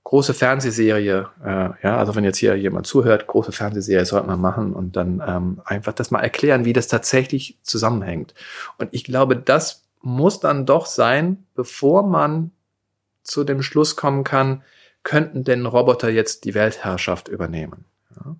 [0.09, 4.73] große Fernsehserie, äh, ja, also wenn jetzt hier jemand zuhört, große Fernsehserie sollte man machen
[4.73, 8.33] und dann ähm, einfach das mal erklären, wie das tatsächlich zusammenhängt.
[8.79, 12.49] Und ich glaube, das muss dann doch sein, bevor man
[13.21, 14.63] zu dem Schluss kommen kann,
[15.03, 17.85] könnten denn Roboter jetzt die Weltherrschaft übernehmen?
[18.15, 18.35] Ja?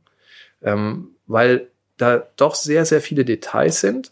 [0.61, 4.11] Ähm, weil da doch sehr, sehr viele Details sind,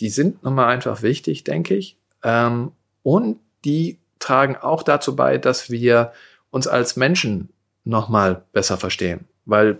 [0.00, 1.96] die sind nochmal einfach wichtig, denke ich.
[2.22, 6.12] Ähm, und die tragen auch dazu bei, dass wir
[6.50, 7.50] uns als Menschen
[7.84, 9.28] nochmal besser verstehen.
[9.44, 9.78] Weil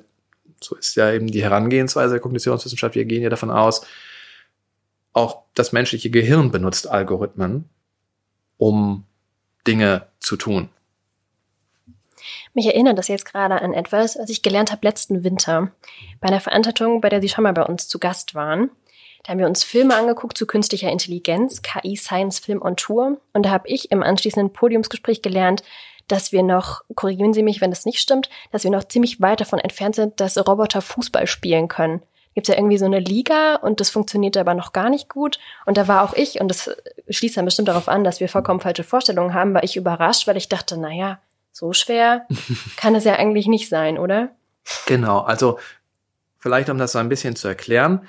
[0.63, 2.95] so ist ja eben die Herangehensweise der Kognitionswissenschaft.
[2.95, 3.87] Wir gehen ja davon aus,
[5.13, 7.69] auch das menschliche Gehirn benutzt Algorithmen,
[8.59, 9.05] um
[9.67, 10.69] Dinge zu tun.
[12.53, 15.73] Mich erinnert das jetzt gerade an etwas, was ich gelernt habe letzten Winter
[16.21, 18.71] bei einer Veranstaltung, bei der Sie schon mal bei uns zu Gast waren.
[19.23, 23.19] Da haben wir uns Filme angeguckt zu künstlicher Intelligenz, KI Science Film on Tour.
[23.33, 25.63] Und da habe ich im anschließenden Podiumsgespräch gelernt,
[26.09, 29.41] dass wir noch, korrigieren Sie mich, wenn das nicht stimmt, dass wir noch ziemlich weit
[29.41, 32.03] davon entfernt sind, dass Roboter Fußball spielen können.
[32.35, 35.39] Gibt ja irgendwie so eine Liga und das funktioniert aber noch gar nicht gut.
[35.67, 36.71] Und da war auch ich, und das
[37.09, 40.37] schließt dann bestimmt darauf an, dass wir vollkommen falsche Vorstellungen haben, war ich überrascht, weil
[40.37, 41.19] ich dachte, naja,
[41.53, 42.27] so schwer
[42.77, 44.31] kann es ja eigentlich nicht sein, oder?
[44.87, 45.59] Genau, also
[46.39, 48.07] vielleicht um das so ein bisschen zu erklären,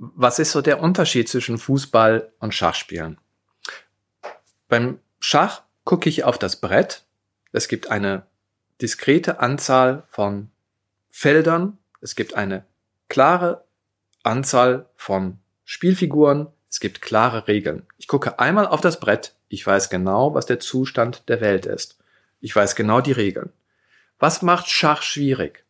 [0.00, 3.18] was ist so der Unterschied zwischen Fußball und Schachspielen?
[4.68, 7.04] Beim Schach gucke ich auf das Brett.
[7.52, 8.24] Es gibt eine
[8.80, 10.50] diskrete Anzahl von
[11.10, 11.76] Feldern.
[12.00, 12.64] Es gibt eine
[13.08, 13.64] klare
[14.22, 16.46] Anzahl von Spielfiguren.
[16.70, 17.86] Es gibt klare Regeln.
[17.98, 19.34] Ich gucke einmal auf das Brett.
[19.48, 21.98] Ich weiß genau, was der Zustand der Welt ist.
[22.40, 23.52] Ich weiß genau die Regeln.
[24.18, 25.66] Was macht Schach schwierig?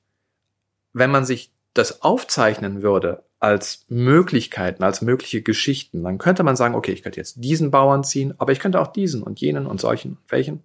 [0.93, 6.75] Wenn man sich das aufzeichnen würde als Möglichkeiten, als mögliche Geschichten, dann könnte man sagen,
[6.75, 9.81] okay, ich könnte jetzt diesen Bauern ziehen, aber ich könnte auch diesen und jenen und
[9.81, 10.63] solchen und welchen.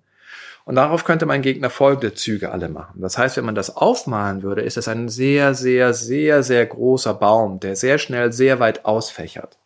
[0.66, 3.00] Und darauf könnte mein Gegner folgende Züge alle machen.
[3.00, 7.14] Das heißt, wenn man das aufmalen würde, ist es ein sehr, sehr, sehr, sehr großer
[7.14, 9.58] Baum, der sehr schnell sehr weit ausfächert.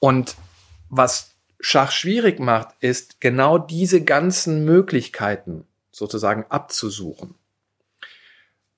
[0.00, 0.34] Und
[0.88, 7.34] was Schach schwierig macht, ist genau diese ganzen Möglichkeiten sozusagen abzusuchen.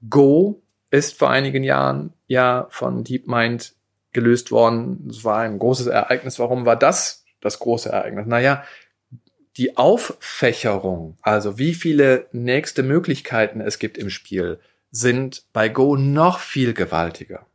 [0.09, 3.75] Go ist vor einigen Jahren ja von DeepMind
[4.13, 5.09] gelöst worden.
[5.11, 6.39] Es war ein großes Ereignis.
[6.39, 8.27] Warum war das das große Ereignis?
[8.27, 8.65] Naja,
[9.57, 14.61] die Auffächerung, also wie viele nächste Möglichkeiten es gibt im Spiel,
[14.93, 17.47] sind bei Go noch viel gewaltiger.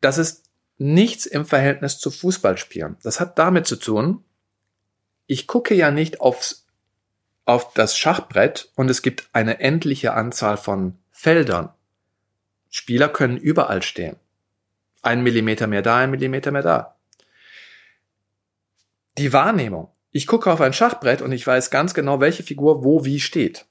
[0.00, 0.44] Das ist
[0.78, 2.98] nichts im Verhältnis zu Fußballspielen.
[3.02, 4.22] Das hat damit zu tun,
[5.26, 6.66] ich gucke ja nicht aufs,
[7.46, 11.70] auf das Schachbrett und es gibt eine endliche Anzahl von Feldern.
[12.76, 14.16] Spieler können überall stehen.
[15.00, 16.96] Ein Millimeter mehr da, ein Millimeter mehr da.
[19.16, 19.92] Die Wahrnehmung.
[20.10, 23.66] Ich gucke auf ein Schachbrett und ich weiß ganz genau, welche Figur wo wie steht.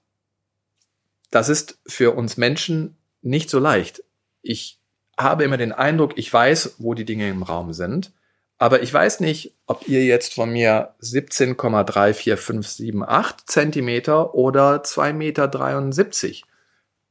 [1.31, 4.05] Das ist für uns Menschen nicht so leicht.
[4.41, 4.79] Ich
[5.17, 8.13] habe immer den Eindruck, ich weiß, wo die Dinge im Raum sind,
[8.57, 15.49] aber ich weiß nicht, ob ihr jetzt von mir 17,34578 Zentimeter oder 2,73 Meter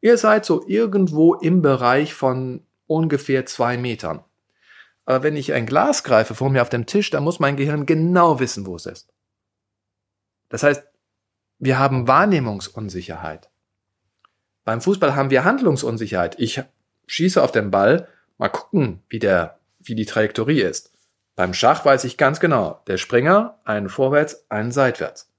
[0.03, 4.23] Ihr seid so irgendwo im Bereich von ungefähr zwei Metern.
[5.05, 7.87] Aber wenn ich ein Glas greife vor mir auf dem Tisch, dann muss mein Gehirn
[7.87, 9.13] genau wissen, wo es ist.
[10.49, 10.83] Das heißt,
[11.61, 13.49] wir haben Wahrnehmungsunsicherheit.
[14.65, 16.39] Beim Fußball haben wir Handlungsunsicherheit.
[16.41, 16.63] Ich
[17.07, 20.93] schieße auf den Ball, mal gucken, wie der, wie die Trajektorie ist.
[21.37, 25.31] Beim Schach weiß ich ganz genau, der Springer, einen vorwärts, einen seitwärts.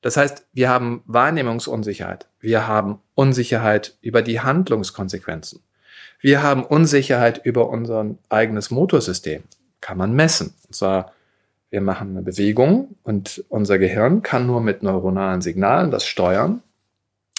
[0.00, 2.28] Das heißt, wir haben Wahrnehmungsunsicherheit.
[2.40, 5.60] Wir haben Unsicherheit über die Handlungskonsequenzen.
[6.20, 9.42] Wir haben Unsicherheit über unser eigenes Motorsystem.
[9.80, 10.54] Kann man messen.
[10.66, 11.12] Und zwar,
[11.70, 16.62] wir machen eine Bewegung und unser Gehirn kann nur mit neuronalen Signalen das steuern.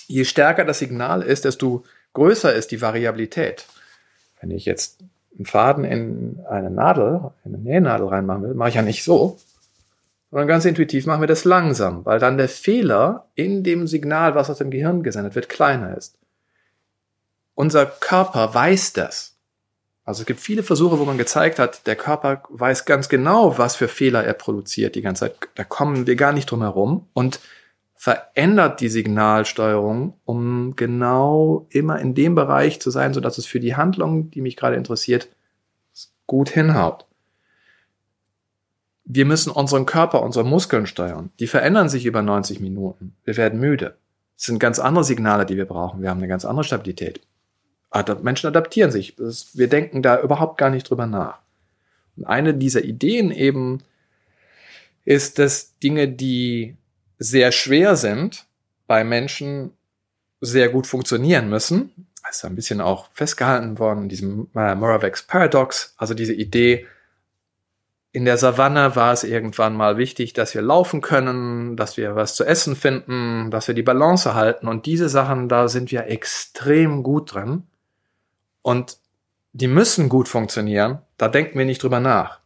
[0.08, 1.84] Je stärker das Signal ist, desto
[2.14, 3.66] größer ist die Variabilität.
[4.40, 5.00] Wenn ich jetzt
[5.36, 9.38] einen Faden in eine Nadel, in eine Nähnadel reinmachen will, mache ich ja nicht so,
[10.32, 14.50] sondern ganz intuitiv machen wir das langsam, weil dann der Fehler in dem Signal, was
[14.50, 16.18] aus dem Gehirn gesendet wird, kleiner ist.
[17.54, 19.38] Unser Körper weiß das.
[20.04, 23.76] Also es gibt viele Versuche, wo man gezeigt hat, der Körper weiß ganz genau, was
[23.76, 25.50] für Fehler er produziert die ganze Zeit.
[25.56, 27.40] Da kommen wir gar nicht drum herum und
[27.96, 33.76] verändert die Signalsteuerung, um genau immer in dem Bereich zu sein, sodass es für die
[33.76, 35.30] Handlung, die mich gerade interessiert,
[36.28, 37.08] gut hinhaut.
[39.06, 41.30] Wir müssen unseren Körper, unsere Muskeln steuern.
[41.40, 43.16] Die verändern sich über 90 Minuten.
[43.24, 43.96] Wir werden müde.
[44.38, 46.02] Es sind ganz andere Signale, die wir brauchen.
[46.02, 47.22] Wir haben eine ganz andere Stabilität.
[48.24, 49.16] Menschen adaptieren sich.
[49.54, 51.40] Wir denken da überhaupt gar nicht drüber nach.
[52.18, 53.84] Und eine dieser Ideen eben
[55.06, 56.76] ist, dass Dinge, die
[57.20, 58.46] sehr schwer sind,
[58.88, 59.72] bei Menschen
[60.42, 62.08] sehr gut funktionieren müssen.
[62.24, 66.88] Das ist ein bisschen auch festgehalten worden in diesem äh, Moravec's Paradox, also diese Idee,
[68.16, 72.34] in der Savanne war es irgendwann mal wichtig, dass wir laufen können, dass wir was
[72.34, 77.04] zu essen finden, dass wir die Balance halten und diese Sachen, da sind wir extrem
[77.04, 77.64] gut drin
[78.62, 79.00] und
[79.52, 82.40] die müssen gut funktionieren, da denken wir nicht drüber nach.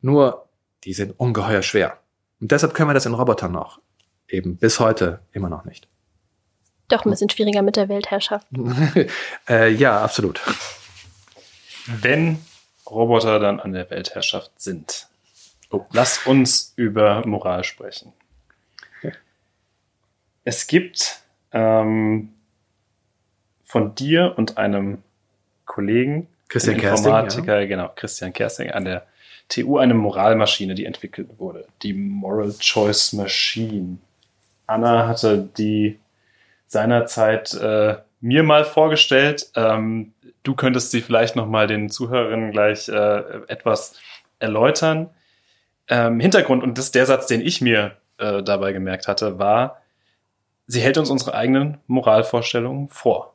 [0.00, 0.48] Nur,
[0.84, 1.98] die sind ungeheuer schwer.
[2.40, 3.82] Und deshalb können wir das in Robotern noch.
[4.26, 5.86] Eben bis heute immer noch nicht.
[6.88, 8.46] Doch ein bisschen schwieriger mit der Weltherrschaft.
[9.50, 10.40] äh, ja, absolut.
[11.84, 12.38] Wenn
[12.90, 15.08] Roboter dann an der Weltherrschaft sind,
[15.70, 15.84] oh.
[15.92, 18.12] lass uns über Moral sprechen.
[18.98, 19.12] Okay.
[20.44, 21.22] Es gibt
[21.52, 22.32] ähm,
[23.64, 25.02] von dir und einem
[25.66, 27.66] Kollegen, Christian Informatiker, ja.
[27.66, 29.06] genau, Christian Kersting an der
[29.48, 31.66] TU eine Moralmaschine, die entwickelt wurde.
[31.82, 33.98] Die Moral Choice Machine.
[34.66, 35.98] Anna hatte die
[36.66, 39.50] seinerzeit äh, mir mal vorgestellt.
[39.54, 43.98] Ähm, du könntest sie vielleicht noch mal den Zuhörerinnen gleich äh, etwas
[44.38, 45.10] erläutern.
[45.88, 49.80] Ähm, Hintergrund, und das ist der Satz, den ich mir äh, dabei gemerkt hatte, war,
[50.66, 53.34] sie hält uns unsere eigenen Moralvorstellungen vor.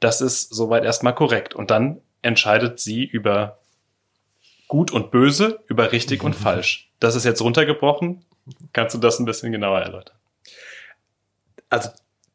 [0.00, 1.54] Das ist soweit erstmal korrekt.
[1.54, 3.58] Und dann entscheidet sie über
[4.68, 6.90] Gut und Böse, über richtig und falsch.
[7.00, 8.24] Das ist jetzt runtergebrochen.
[8.72, 10.16] Kannst du das ein bisschen genauer erläutern?
[11.68, 11.90] Also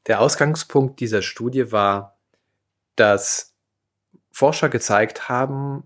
[0.08, 2.18] der Ausgangspunkt dieser Studie war,
[2.96, 3.51] dass
[4.32, 5.84] Forscher gezeigt haben,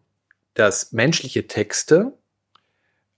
[0.54, 2.14] dass menschliche Texte,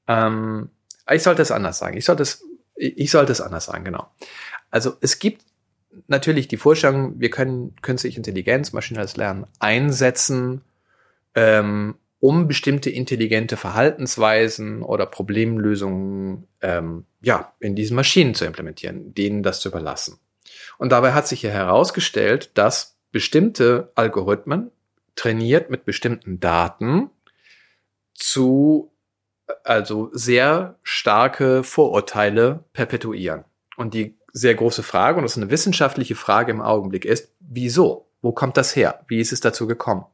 [0.07, 0.69] ähm,
[1.09, 2.43] ich sollte es anders sagen, ich sollte es,
[2.75, 4.09] ich sollte es anders sagen, genau.
[4.71, 5.43] Also es gibt
[6.07, 10.61] natürlich die Vorstellung, wir können künstliche Intelligenz, maschinelles Lernen einsetzen,
[11.35, 19.43] ähm, um bestimmte intelligente Verhaltensweisen oder Problemlösungen ähm, ja, in diesen Maschinen zu implementieren, denen
[19.43, 20.19] das zu überlassen.
[20.77, 24.71] Und dabei hat sich hier herausgestellt, dass bestimmte Algorithmen
[25.17, 27.09] trainiert mit bestimmten Daten
[28.13, 28.93] zu
[29.63, 33.43] also sehr starke Vorurteile perpetuieren.
[33.75, 38.07] Und die sehr große Frage, und das ist eine wissenschaftliche Frage im Augenblick, ist, wieso?
[38.21, 39.05] Wo kommt das her?
[39.07, 40.05] Wie ist es dazu gekommen?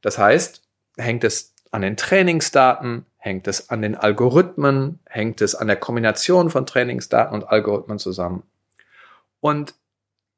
[0.00, 0.62] Das heißt,
[0.96, 6.50] hängt es an den Trainingsdaten, hängt es an den Algorithmen, hängt es an der Kombination
[6.50, 8.42] von Trainingsdaten und Algorithmen zusammen.
[9.40, 9.74] Und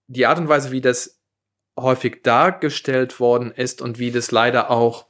[0.06, 1.19] die Art und Weise, wie das
[1.82, 5.06] häufig dargestellt worden ist und wie das leider auch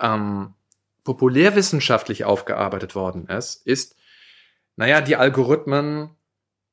[0.00, 0.54] ähm,
[1.04, 3.96] populärwissenschaftlich aufgearbeitet worden ist, ist,
[4.76, 6.10] naja, die Algorithmen,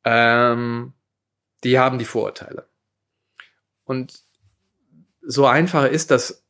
[0.03, 0.93] ähm,
[1.63, 2.67] die haben die Vorurteile.
[3.83, 4.21] Und
[5.21, 6.43] so einfach ist das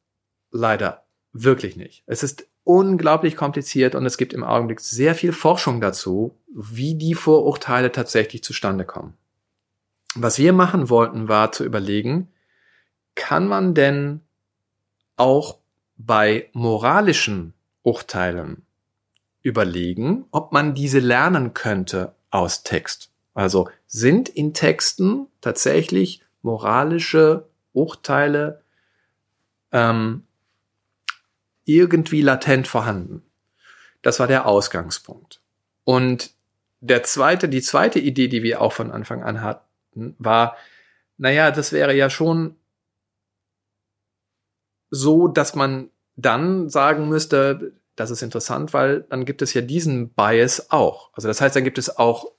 [0.51, 2.03] leider wirklich nicht.
[2.05, 7.15] Es ist unglaublich kompliziert und es gibt im Augenblick sehr viel Forschung dazu, wie die
[7.15, 9.17] Vorurteile tatsächlich zustande kommen.
[10.15, 12.29] Was wir machen wollten, war zu überlegen,
[13.15, 14.21] kann man denn
[15.15, 15.57] auch
[15.97, 17.53] bei moralischen
[17.83, 18.65] Urteilen
[19.41, 23.09] überlegen, ob man diese lernen könnte aus Text.
[23.33, 28.61] Also sind in Texten tatsächlich moralische Urteile
[29.71, 30.23] ähm,
[31.65, 33.21] irgendwie latent vorhanden.
[34.01, 35.41] Das war der Ausgangspunkt.
[35.83, 36.31] Und
[36.81, 40.55] der zweite, die zweite Idee, die wir auch von Anfang an hatten, war,
[41.17, 42.55] naja, das wäre ja schon
[44.89, 50.09] so, dass man dann sagen müsste, das ist interessant, weil dann gibt es ja diesen
[50.09, 51.09] Bias auch.
[51.13, 52.31] Also das heißt, dann gibt es auch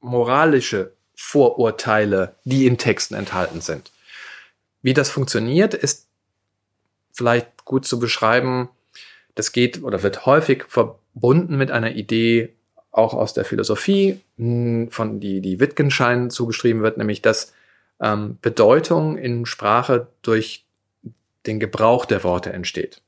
[0.00, 3.92] moralische Vorurteile, die in Texten enthalten sind.
[4.82, 6.08] Wie das funktioniert, ist
[7.12, 8.70] vielleicht gut zu beschreiben.
[9.34, 12.54] Das geht oder wird häufig verbunden mit einer Idee
[12.90, 17.52] auch aus der Philosophie, hm, von die, die Wittgenstein zugeschrieben wird, nämlich dass
[18.00, 20.64] ähm, Bedeutung in Sprache durch
[21.46, 23.02] den Gebrauch der Worte entsteht.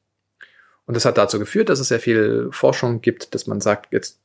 [0.87, 4.19] Und das hat dazu geführt, dass es sehr viel Forschung gibt, dass man sagt, jetzt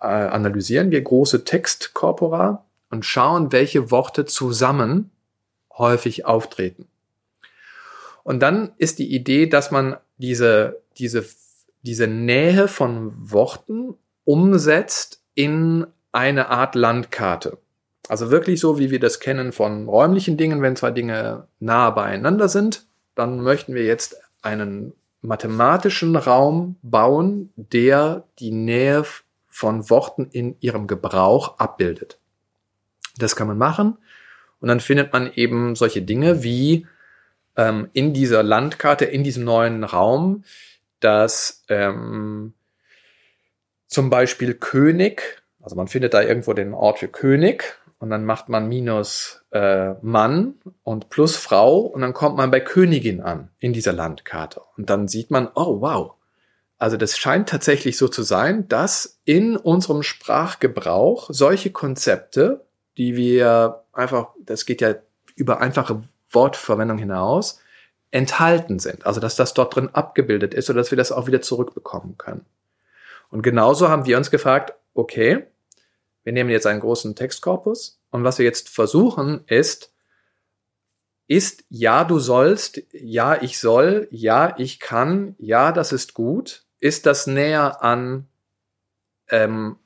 [0.00, 5.10] äh, analysieren wir große Textkorpora und schauen, welche Worte zusammen
[5.76, 6.86] häufig auftreten.
[8.24, 11.24] Und dann ist die Idee, dass man diese, diese,
[11.82, 13.94] diese Nähe von Worten
[14.24, 17.58] umsetzt in eine Art Landkarte.
[18.08, 22.48] Also wirklich so, wie wir das kennen von räumlichen Dingen, wenn zwei Dinge nah beieinander
[22.48, 22.87] sind,
[23.18, 29.04] dann möchten wir jetzt einen mathematischen Raum bauen, der die Nähe
[29.48, 32.18] von Worten in ihrem Gebrauch abbildet.
[33.18, 33.98] Das kann man machen
[34.60, 36.86] und dann findet man eben solche Dinge wie
[37.56, 40.44] ähm, in dieser Landkarte, in diesem neuen Raum,
[41.00, 42.54] dass ähm,
[43.88, 48.48] zum Beispiel König, also man findet da irgendwo den Ort für König und dann macht
[48.48, 53.72] man minus äh, Mann und plus Frau und dann kommt man bei Königin an in
[53.72, 54.60] dieser Landkarte.
[54.76, 56.14] Und dann sieht man, oh wow.
[56.78, 62.64] Also das scheint tatsächlich so zu sein, dass in unserem Sprachgebrauch solche Konzepte,
[62.96, 64.94] die wir einfach, das geht ja
[65.34, 67.60] über einfache Wortverwendung hinaus,
[68.12, 69.06] enthalten sind.
[69.06, 72.46] Also dass das dort drin abgebildet ist oder dass wir das auch wieder zurückbekommen können.
[73.30, 75.46] Und genauso haben wir uns gefragt, okay,
[76.28, 79.94] wir nehmen jetzt einen großen Textkorpus und was wir jetzt versuchen ist,
[81.26, 86.66] ist ja, du sollst, ja, ich soll, ja, ich kann, ja, das ist gut.
[86.80, 88.28] Ist das näher an,
[89.30, 89.76] ähm,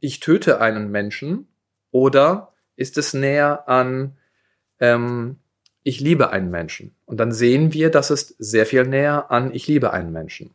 [0.00, 1.46] ich töte einen Menschen
[1.92, 4.16] oder ist es näher an,
[4.80, 5.38] ähm,
[5.84, 6.92] ich liebe einen Menschen?
[7.06, 10.50] Und dann sehen wir, dass es sehr viel näher an, ich liebe einen Menschen.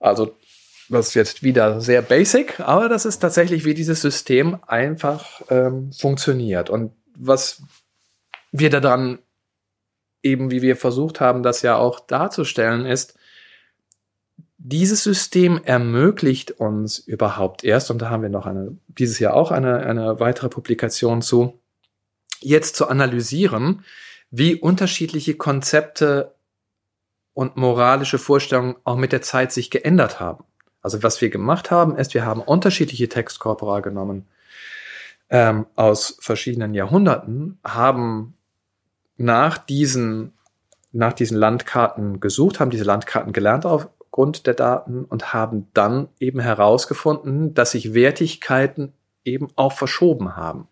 [0.00, 0.36] Also
[0.90, 6.70] ist jetzt wieder sehr basic, aber das ist tatsächlich, wie dieses System einfach ähm, funktioniert.
[6.70, 7.62] Und was
[8.52, 9.18] wir daran
[10.22, 13.14] eben, wie wir versucht haben, das ja auch darzustellen, ist,
[14.58, 19.52] dieses System ermöglicht uns überhaupt erst, und da haben wir noch eine, dieses Jahr auch
[19.52, 21.60] eine, eine weitere Publikation zu,
[22.40, 23.84] jetzt zu analysieren,
[24.30, 26.34] wie unterschiedliche Konzepte
[27.32, 30.44] und moralische Vorstellungen auch mit der Zeit sich geändert haben.
[30.86, 34.24] Also was wir gemacht haben, ist, wir haben unterschiedliche Textkorpora genommen
[35.30, 38.34] ähm, aus verschiedenen Jahrhunderten, haben
[39.16, 40.32] nach diesen,
[40.92, 46.38] nach diesen Landkarten gesucht, haben diese Landkarten gelernt aufgrund der Daten und haben dann eben
[46.38, 48.92] herausgefunden, dass sich Wertigkeiten
[49.24, 50.68] eben auch verschoben haben.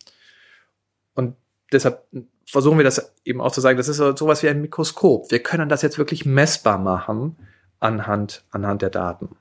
[1.15, 1.35] Und
[1.73, 2.07] deshalb
[2.47, 5.33] versuchen wir das eben auch zu sagen, das ist so sowas wie ein Mikroskop.
[5.33, 7.35] Wir können das jetzt wirklich messbar machen
[7.81, 9.35] anhand, anhand der Daten.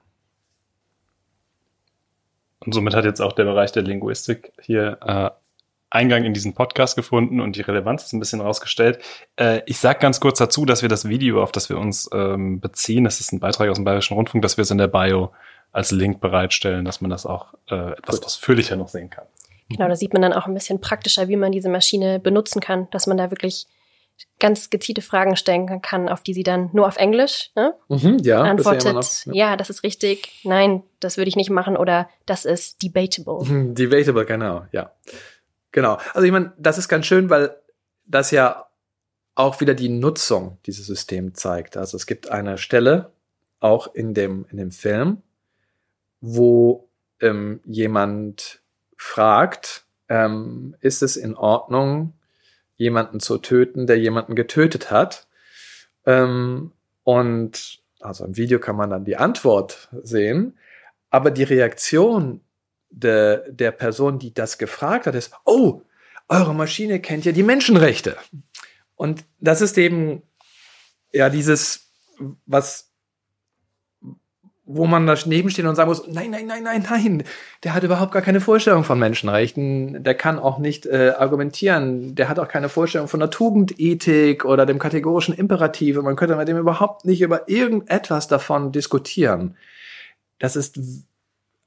[2.65, 5.29] Und somit hat jetzt auch der Bereich der Linguistik hier äh,
[5.89, 8.99] Eingang in diesen Podcast gefunden und die Relevanz ist ein bisschen rausgestellt.
[9.35, 12.59] Äh, ich sage ganz kurz dazu, dass wir das Video, auf das wir uns ähm,
[12.59, 15.31] beziehen, das ist ein Beitrag aus dem Bayerischen Rundfunk, dass wir es in der Bio
[15.71, 18.25] als Link bereitstellen, dass man das auch äh, etwas Gut.
[18.25, 19.25] ausführlicher noch sehen kann.
[19.69, 22.87] Genau, da sieht man dann auch ein bisschen praktischer, wie man diese Maschine benutzen kann,
[22.91, 23.67] dass man da wirklich
[24.39, 28.41] ganz gezielte Fragen stellen kann, auf die sie dann nur auf Englisch ne, mhm, ja,
[28.41, 28.93] antwortet.
[28.93, 29.49] Noch, ja.
[29.51, 29.57] ja.
[29.57, 30.41] das ist richtig.
[30.43, 31.77] Nein, das würde ich nicht machen.
[31.77, 33.73] Oder das ist debatable.
[33.73, 34.91] Debatable, genau, ja.
[35.71, 35.97] Genau.
[36.13, 37.55] Also ich meine, das ist ganz schön, weil
[38.05, 38.65] das ja
[39.35, 41.77] auch wieder die Nutzung dieses Systems zeigt.
[41.77, 43.11] Also es gibt eine Stelle,
[43.59, 45.21] auch in dem, in dem Film,
[46.19, 46.89] wo
[47.21, 48.61] ähm, jemand
[48.97, 52.13] fragt, ähm, ist es in Ordnung,
[52.83, 55.27] jemanden zu töten, der jemanden getötet hat.
[56.05, 56.71] Ähm,
[57.03, 60.57] und also im Video kann man dann die Antwort sehen,
[61.09, 62.41] aber die Reaktion
[62.89, 65.81] de, der Person, die das gefragt hat, ist, oh,
[66.27, 68.17] eure Maschine kennt ja die Menschenrechte.
[68.95, 70.21] Und das ist eben
[71.11, 71.91] ja dieses,
[72.45, 72.92] was
[74.65, 77.23] wo man da nebenstehen und sagen muss, nein, nein, nein, nein, nein,
[77.63, 82.29] der hat überhaupt gar keine Vorstellung von Menschenrechten, der kann auch nicht äh, argumentieren, der
[82.29, 86.57] hat auch keine Vorstellung von der Tugendethik oder dem kategorischen Imperativ man könnte mit dem
[86.57, 89.57] überhaupt nicht über irgendetwas davon diskutieren.
[90.39, 90.79] Das ist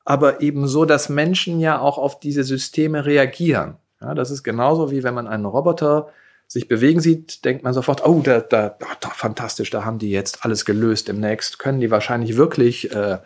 [0.05, 3.76] aber eben so, dass Menschen ja auch auf diese Systeme reagieren.
[4.01, 6.09] Ja, das ist genauso wie wenn man einen Roboter
[6.47, 10.44] sich bewegen sieht, denkt man sofort, oh, da, da, da fantastisch, da haben die jetzt
[10.44, 11.09] alles gelöst.
[11.09, 13.18] Demnächst können die wahrscheinlich wirklich, äh,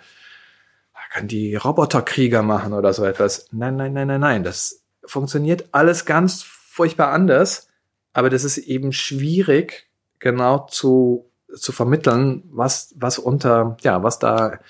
[1.13, 3.49] können die Roboterkrieger machen oder so etwas.
[3.51, 4.45] Nein, nein, nein, nein, nein.
[4.45, 7.69] Das funktioniert alles ganz furchtbar anders.
[8.13, 14.61] Aber das ist eben schwierig, genau zu, zu vermitteln, was, was unter, ja, was da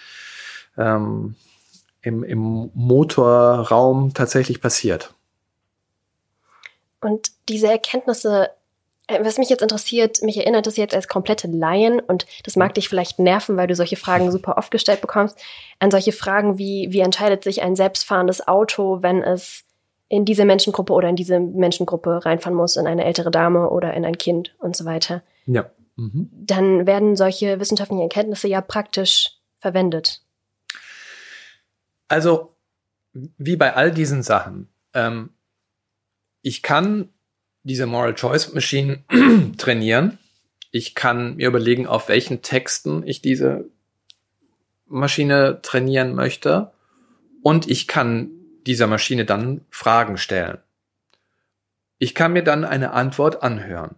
[0.76, 1.36] ähm,
[2.02, 5.14] im, im Motorraum tatsächlich passiert.
[7.00, 8.50] Und diese Erkenntnisse,
[9.06, 12.74] äh, was mich jetzt interessiert, mich erinnert das jetzt als komplette Laien und das mag
[12.74, 15.38] dich vielleicht nerven, weil du solche Fragen super oft gestellt bekommst,
[15.78, 19.64] an solche Fragen wie, wie entscheidet sich ein selbstfahrendes Auto, wenn es
[20.08, 24.04] in diese Menschengruppe oder in diese Menschengruppe reinfahren muss, in eine ältere Dame oder in
[24.04, 25.22] ein Kind und so weiter.
[25.46, 25.70] Ja.
[25.96, 26.28] Mhm.
[26.32, 30.22] Dann werden solche wissenschaftlichen Erkenntnisse ja praktisch verwendet.
[32.08, 32.56] Also,
[33.12, 35.30] wie bei all diesen Sachen, ähm,
[36.42, 37.08] ich kann
[37.62, 39.04] diese Moral Choice Machine
[39.58, 40.18] trainieren.
[40.70, 43.68] Ich kann mir überlegen, auf welchen Texten ich diese
[44.86, 46.72] Maschine trainieren möchte.
[47.42, 48.30] Und ich kann
[48.66, 50.58] dieser Maschine dann Fragen stellen.
[51.98, 53.96] Ich kann mir dann eine Antwort anhören.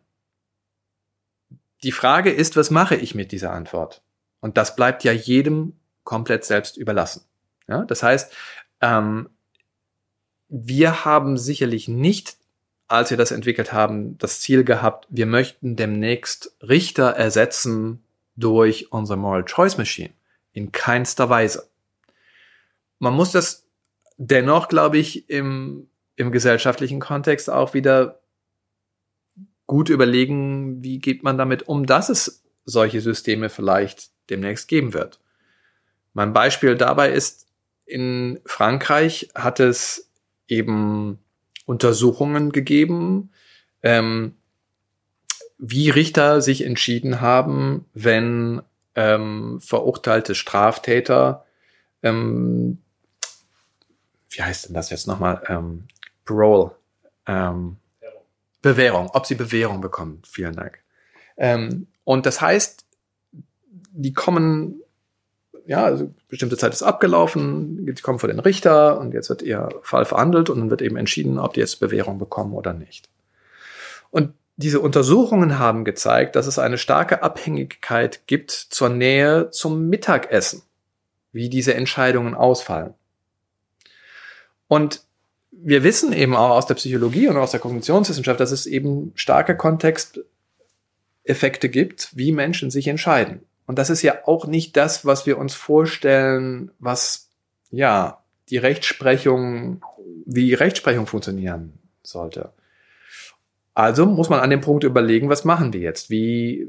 [1.83, 4.03] Die Frage ist, was mache ich mit dieser Antwort?
[4.41, 5.75] Und das bleibt ja jedem
[6.05, 7.25] komplett selbst überlassen.
[7.69, 8.33] Ja, das heißt,
[8.81, 9.31] ähm,
[10.55, 12.37] wir haben sicherlich nicht,
[12.87, 18.05] als wir das entwickelt haben, das Ziel gehabt, wir möchten demnächst Richter ersetzen
[18.37, 20.11] durch unsere Moral Choice Machine.
[20.53, 21.71] In keinster Weise.
[22.99, 23.65] Man muss das
[24.19, 28.21] dennoch, glaube ich, im, im gesellschaftlichen Kontext auch wieder
[29.67, 35.19] gut überlegen, wie geht man damit um, dass es solche Systeme vielleicht demnächst geben wird.
[36.13, 37.47] Mein Beispiel dabei ist,
[37.87, 40.12] in Frankreich hat es
[40.53, 41.19] eben
[41.67, 43.31] Untersuchungen gegeben,
[43.83, 44.37] ähm,
[45.59, 48.63] wie Richter sich entschieden haben, wenn
[48.95, 51.47] ähm, verurteilte Straftäter,
[52.03, 52.79] ähm,
[54.31, 55.85] wie heißt denn das jetzt nochmal, ähm,
[56.25, 56.73] Parole,
[57.27, 57.77] ähm,
[58.61, 60.23] Bewährung, ob sie Bewährung bekommen.
[60.27, 60.79] Vielen Dank.
[61.37, 62.85] Ähm, und das heißt,
[63.93, 64.82] die kommen
[65.67, 69.69] ja, also bestimmte Zeit ist abgelaufen, die kommen vor den Richter und jetzt wird ihr
[69.83, 73.09] Fall verhandelt und dann wird eben entschieden, ob die jetzt Bewährung bekommen oder nicht.
[74.11, 80.63] Und diese Untersuchungen haben gezeigt, dass es eine starke Abhängigkeit gibt zur Nähe zum Mittagessen,
[81.33, 82.95] wie diese Entscheidungen ausfallen.
[84.69, 85.03] Und
[85.51, 89.57] wir wissen eben auch aus der Psychologie und aus der Kognitionswissenschaft, dass es eben starke
[89.57, 93.43] Kontexteffekte gibt, wie Menschen sich entscheiden.
[93.73, 97.31] Und das ist ja auch nicht das, was wir uns vorstellen, was,
[97.71, 99.83] ja, die Rechtsprechung,
[100.27, 102.51] wie Rechtsprechung funktionieren sollte.
[103.73, 106.11] Also muss man an dem Punkt überlegen, was machen wir jetzt?
[106.11, 106.69] Wie,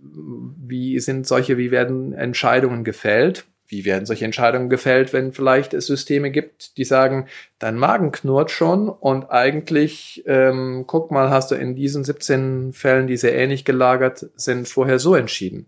[0.00, 3.46] wie sind solche, wie werden Entscheidungen gefällt?
[3.66, 7.26] Wie werden solche Entscheidungen gefällt, wenn vielleicht es Systeme gibt, die sagen,
[7.58, 13.08] dein Magen knurrt schon und eigentlich, ähm, guck mal, hast du in diesen 17 Fällen,
[13.08, 15.66] die sehr ähnlich gelagert sind, vorher so entschieden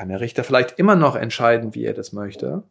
[0.00, 2.62] kann der Richter vielleicht immer noch entscheiden, wie er das möchte.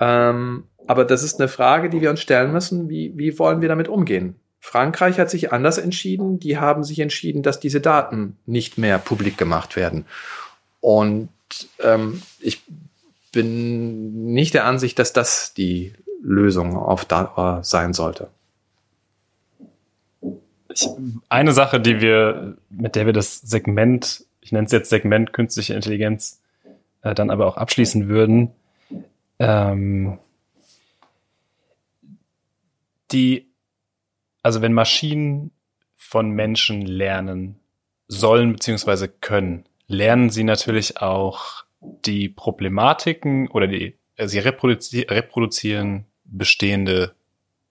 [0.00, 2.88] Ähm, aber das ist eine Frage, die wir uns stellen müssen.
[2.88, 4.34] Wie, wie wollen wir damit umgehen?
[4.58, 6.40] Frankreich hat sich anders entschieden.
[6.40, 10.06] Die haben sich entschieden, dass diese Daten nicht mehr publik gemacht werden.
[10.80, 11.28] Und
[11.84, 12.64] ähm, ich
[13.30, 18.26] bin nicht der Ansicht, dass das die Lösung auf Dauer sein sollte.
[20.68, 20.88] Ich,
[21.28, 25.74] eine Sache, die wir, mit der wir das Segment ich nenne es jetzt Segment künstliche
[25.74, 26.42] Intelligenz,
[27.02, 28.52] äh, dann aber auch abschließen würden.
[29.38, 30.18] Ähm,
[33.12, 33.48] die,
[34.42, 35.50] also wenn Maschinen
[35.96, 37.60] von Menschen lernen
[38.08, 47.14] sollen beziehungsweise können, lernen sie natürlich auch die Problematiken oder die, sie reproduzi reproduzieren bestehende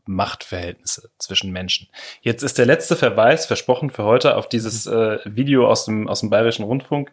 [0.09, 1.87] Machtverhältnisse zwischen Menschen.
[2.21, 4.93] Jetzt ist der letzte Verweis versprochen für heute auf dieses mhm.
[4.93, 7.11] äh, Video aus dem, aus dem Bayerischen Rundfunk.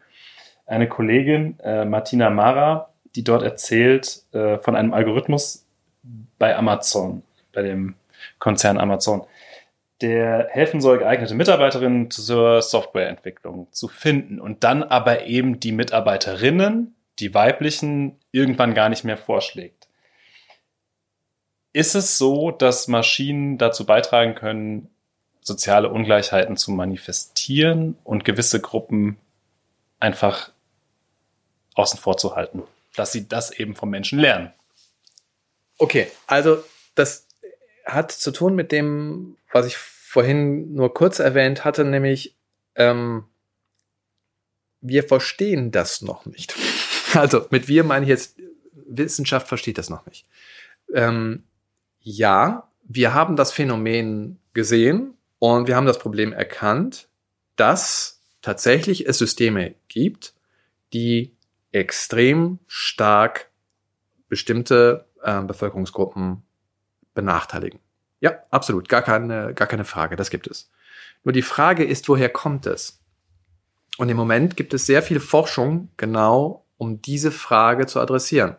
[0.65, 5.67] Eine Kollegin, äh, Martina Mara, die dort erzählt äh, von einem Algorithmus
[6.39, 7.23] bei Amazon,
[7.53, 7.95] bei dem
[8.39, 9.27] Konzern Amazon,
[10.01, 16.95] der helfen soll, geeignete Mitarbeiterinnen zur Softwareentwicklung zu finden und dann aber eben die Mitarbeiterinnen,
[17.19, 19.76] die weiblichen, irgendwann gar nicht mehr vorschlägt.
[21.77, 24.89] Ist es so, dass Maschinen dazu beitragen können,
[25.43, 29.19] soziale Ungleichheiten zu manifestieren und gewisse Gruppen
[30.01, 30.53] einfach
[31.75, 32.63] außen vor zu halten,
[32.95, 34.55] dass sie das eben vom Menschen lernen?
[35.77, 36.65] Okay, also
[36.95, 37.27] das
[37.85, 42.35] hat zu tun mit dem, was ich vorhin nur kurz erwähnt hatte, nämlich
[42.75, 43.27] ähm,
[44.81, 46.57] wir verstehen das noch nicht.
[47.13, 48.37] Also mit wir meine ich jetzt,
[48.73, 50.27] Wissenschaft versteht das noch nicht.
[50.95, 51.45] Ähm,
[52.07, 57.09] ja, wir haben das Phänomen gesehen und wir haben das Problem erkannt,
[57.57, 60.33] dass tatsächlich es Systeme gibt,
[60.93, 61.37] die
[61.73, 63.51] extrem stark
[64.29, 66.45] bestimmte äh, Bevölkerungsgruppen
[67.13, 67.81] benachteiligen.
[68.21, 70.71] Ja, absolut, gar keine, gar keine Frage, das gibt es.
[71.25, 73.03] Nur die Frage ist, woher kommt es?
[73.99, 78.59] Und im Moment gibt es sehr viel Forschung genau, um diese Frage zu adressieren.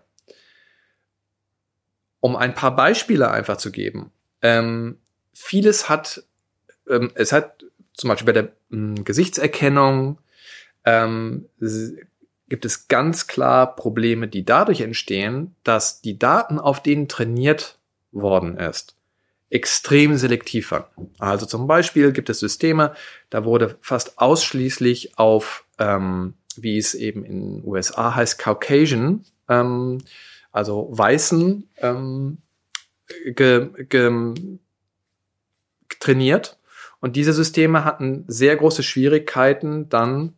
[2.19, 4.11] Um ein paar Beispiele einfach zu geben.
[4.41, 4.97] Ähm,
[5.33, 6.23] vieles hat,
[6.89, 7.63] ähm, es hat
[7.93, 10.19] zum Beispiel bei der ähm, Gesichtserkennung
[10.85, 11.49] ähm,
[12.49, 17.77] gibt es ganz klar Probleme, die dadurch entstehen, dass die Daten, auf denen trainiert
[18.11, 18.95] worden ist,
[19.49, 20.85] extrem selektiv waren.
[21.19, 22.93] Also zum Beispiel gibt es Systeme,
[23.29, 29.99] da wurde fast ausschließlich auf, ähm, wie es eben in den USA heißt, Caucasian, ähm,
[30.57, 32.39] also Weißen, ähm,
[33.25, 34.33] ge, ge,
[35.99, 36.57] trainiert.
[36.99, 40.33] Und diese Systeme hatten sehr große Schwierigkeiten, dann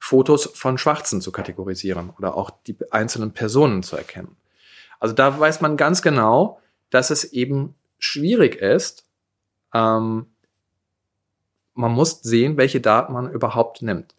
[0.00, 4.36] Fotos von Schwarzen zu kategorisieren oder auch die einzelnen Personen zu erkennen.
[4.98, 6.60] Also da weiß man ganz genau,
[6.90, 9.06] dass es eben schwierig ist.
[9.72, 10.26] Ähm,
[11.74, 14.16] man muss sehen, welche Daten man überhaupt nimmt.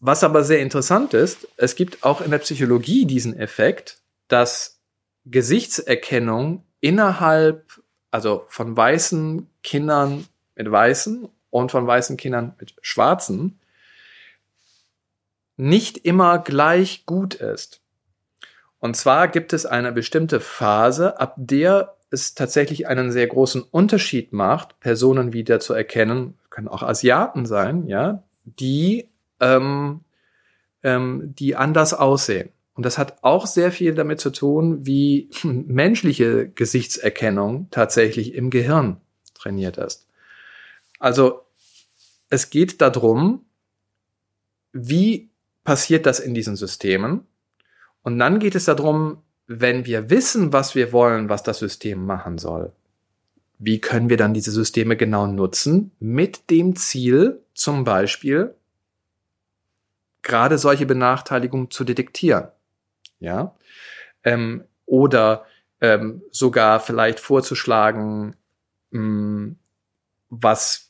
[0.00, 4.78] Was aber sehr interessant ist, es gibt auch in der Psychologie diesen Effekt, dass
[5.24, 7.80] Gesichtserkennung innerhalb,
[8.10, 13.58] also von weißen Kindern mit weißen und von weißen Kindern mit schwarzen,
[15.56, 17.80] nicht immer gleich gut ist.
[18.78, 24.32] Und zwar gibt es eine bestimmte Phase, ab der es tatsächlich einen sehr großen Unterschied
[24.32, 29.08] macht, Personen wieder zu erkennen, können auch Asiaten sein, ja, die,
[29.40, 30.00] ähm,
[30.82, 32.50] ähm, die anders aussehen.
[32.74, 38.98] Und das hat auch sehr viel damit zu tun, wie menschliche Gesichtserkennung tatsächlich im Gehirn
[39.34, 40.06] trainiert ist.
[40.98, 41.42] Also
[42.28, 43.44] es geht darum,
[44.72, 45.30] wie
[45.64, 47.26] passiert das in diesen Systemen?
[48.02, 52.38] Und dann geht es darum, wenn wir wissen, was wir wollen, was das System machen
[52.38, 52.72] soll,
[53.58, 58.54] wie können wir dann diese Systeme genau nutzen mit dem Ziel, zum Beispiel
[60.26, 62.48] gerade solche Benachteiligungen zu detektieren,
[63.20, 63.54] ja,
[64.24, 65.46] ähm, oder
[65.80, 68.36] ähm, sogar vielleicht vorzuschlagen,
[68.90, 69.58] mh, hm,
[70.28, 70.86] was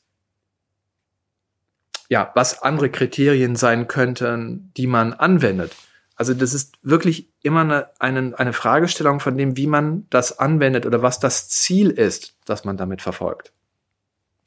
[2.08, 5.74] ja, was andere Kriterien sein könnten, die man anwendet.
[6.14, 10.86] Also das ist wirklich immer eine, eine, eine Fragestellung von dem, wie man das anwendet
[10.86, 13.52] oder was das Ziel ist, das man damit verfolgt.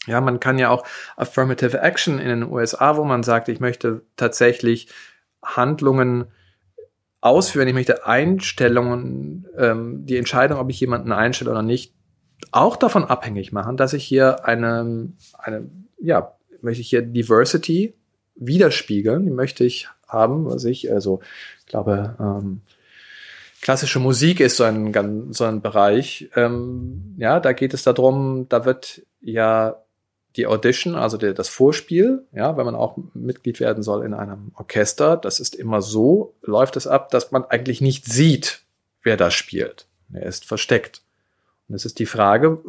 [0.08, 0.86] Ja, man kann ja auch
[1.18, 4.88] Affirmative Action in den USA, wo man sagt, ich möchte tatsächlich
[5.44, 6.26] Handlungen
[7.22, 11.94] ausführen, ich möchte Einstellungen, ähm, die Entscheidung, ob ich jemanden einstelle oder nicht,
[12.52, 15.70] auch davon abhängig machen, dass ich hier eine, eine
[16.00, 17.94] ja, möchte ich hier Diversity
[18.36, 21.20] widerspiegeln, die möchte ich haben, was ich, also
[21.70, 22.62] glaube, ähm,
[23.62, 26.30] klassische Musik ist so ein, so ein Bereich.
[26.36, 29.78] Ähm, ja, da geht es darum, da wird ja
[30.36, 34.52] die Audition, also der, das Vorspiel, ja, wenn man auch Mitglied werden soll in einem
[34.56, 38.62] Orchester, das ist immer so, läuft es ab, dass man eigentlich nicht sieht,
[39.02, 39.88] wer da spielt.
[40.14, 41.02] Er ist versteckt.
[41.68, 42.60] Und es ist die Frage,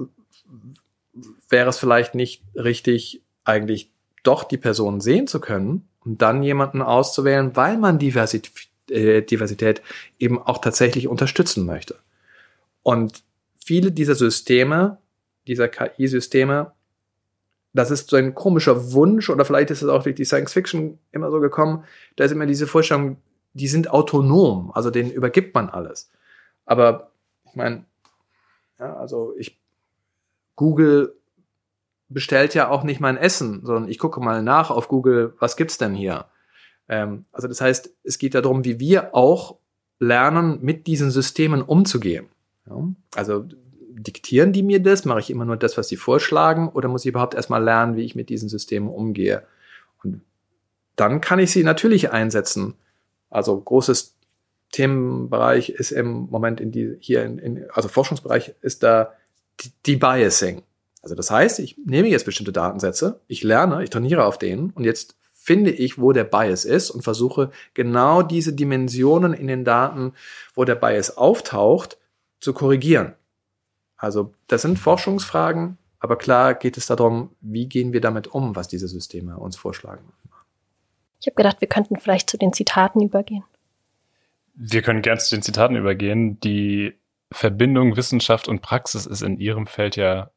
[1.49, 3.91] wäre es vielleicht nicht richtig, eigentlich
[4.23, 9.83] doch die Person sehen zu können und dann jemanden auszuwählen, weil man Diversität, äh, Diversität
[10.19, 11.97] eben auch tatsächlich unterstützen möchte.
[12.83, 13.23] Und
[13.65, 14.99] viele dieser Systeme,
[15.47, 16.73] dieser KI-Systeme,
[17.73, 20.99] das ist so ein komischer Wunsch oder vielleicht ist es auch durch die Science Fiction
[21.13, 21.85] immer so gekommen,
[22.17, 23.19] da ist immer diese Vorstellung,
[23.53, 26.11] die sind autonom, also denen übergibt man alles.
[26.67, 27.11] Aber
[27.45, 27.85] ich meine,
[28.79, 29.59] ja, also ich
[30.57, 31.15] Google
[32.09, 35.79] bestellt ja auch nicht mein Essen, sondern ich gucke mal nach auf Google, was gibt's
[35.79, 36.27] denn hier?
[36.89, 39.57] Ähm, also das heißt, es geht darum, wie wir auch
[40.01, 42.27] lernen, mit diesen Systemen umzugehen.
[42.69, 42.83] Ja?
[43.15, 43.47] Also
[44.03, 45.05] diktieren die mir das?
[45.05, 46.69] Mache ich immer nur das, was sie vorschlagen?
[46.69, 49.43] Oder muss ich überhaupt erstmal lernen, wie ich mit diesen Systemen umgehe?
[50.03, 50.23] Und
[50.97, 52.75] dann kann ich sie natürlich einsetzen.
[53.31, 54.15] Also großes
[54.73, 59.13] Themenbereich ist im Moment in die, hier in, in also Forschungsbereich ist da
[59.87, 60.63] Debiasing.
[61.03, 64.85] Also das heißt, ich nehme jetzt bestimmte Datensätze, ich lerne, ich trainiere auf denen und
[64.85, 70.13] jetzt finde ich, wo der Bias ist und versuche genau diese Dimensionen in den Daten,
[70.55, 71.97] wo der Bias auftaucht,
[72.41, 73.15] zu korrigieren.
[74.01, 78.69] Also das sind Forschungsfragen, Aber klar geht es darum, wie gehen wir damit um, was
[78.69, 80.11] diese Systeme uns vorschlagen.
[81.21, 83.45] Ich habe gedacht, wir könnten vielleicht zu den Zitaten übergehen.
[84.55, 86.41] Wir können gern zu den Zitaten übergehen.
[86.41, 86.95] Die
[87.31, 90.31] Verbindung Wissenschaft und Praxis ist in Ihrem Feld ja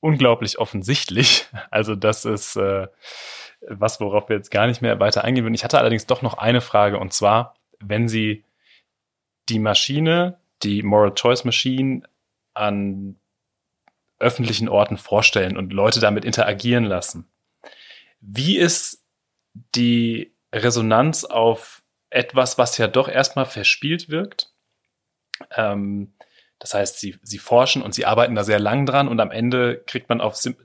[0.00, 1.46] unglaublich offensichtlich.
[1.70, 2.88] Also das ist äh,
[3.68, 5.54] was, worauf wir jetzt gar nicht mehr weiter eingehen würden.
[5.54, 8.44] Ich hatte allerdings doch noch eine Frage und zwar, wenn Sie
[9.48, 12.02] die Maschine, die Moral Choice Machine
[12.54, 13.20] an
[14.18, 17.28] öffentlichen Orten vorstellen und Leute damit interagieren lassen.
[18.20, 19.04] Wie ist
[19.74, 24.52] die Resonanz auf etwas, was ja doch erstmal verspielt wirkt?
[25.50, 26.14] Ähm,
[26.58, 29.82] das heißt, sie, sie forschen und sie arbeiten da sehr lang dran und am Ende
[29.86, 30.56] kriegt man auf sim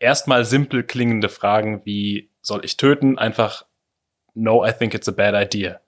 [0.00, 3.18] erstmal simpel klingende Fragen wie, soll ich töten?
[3.18, 3.66] Einfach,
[4.34, 5.80] no, I think it's a bad idea.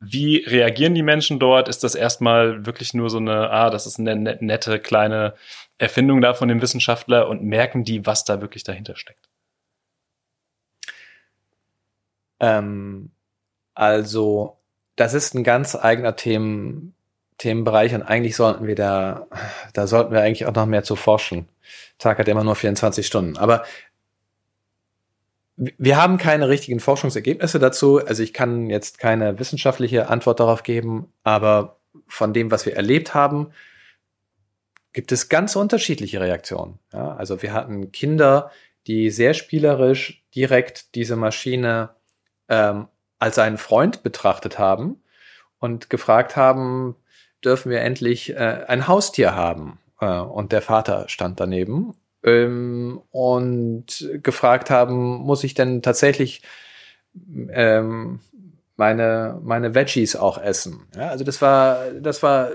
[0.00, 1.68] Wie reagieren die Menschen dort?
[1.68, 5.34] Ist das erstmal wirklich nur so eine, ah, das ist eine nette kleine
[5.78, 9.28] Erfindung da von dem Wissenschaftler und merken die, was da wirklich dahinter steckt?
[12.40, 13.10] Ähm,
[13.74, 14.58] also,
[14.96, 16.94] das ist ein ganz eigener Themen,
[17.38, 19.26] Themenbereich und eigentlich sollten wir da,
[19.74, 21.48] da sollten wir eigentlich auch noch mehr zu forschen.
[21.98, 23.36] Tag hat immer nur 24 Stunden.
[23.38, 23.64] Aber
[25.56, 28.04] wir haben keine richtigen Forschungsergebnisse dazu.
[28.04, 33.14] Also ich kann jetzt keine wissenschaftliche Antwort darauf geben, aber von dem, was wir erlebt
[33.14, 33.52] haben,
[34.92, 36.78] gibt es ganz unterschiedliche Reaktionen.
[36.92, 38.50] Ja, also wir hatten Kinder,
[38.86, 41.90] die sehr spielerisch direkt diese Maschine
[42.48, 42.88] ähm,
[43.18, 45.02] als einen Freund betrachtet haben
[45.58, 46.96] und gefragt haben,
[47.44, 49.78] dürfen wir endlich äh, ein Haustier haben?
[50.00, 51.94] Äh, und der Vater stand daneben
[52.26, 56.42] ähm, und gefragt haben, muss ich denn tatsächlich
[57.50, 58.20] ähm,
[58.76, 60.82] meine, meine Veggies auch essen?
[60.94, 62.50] Ja, also das war, das war,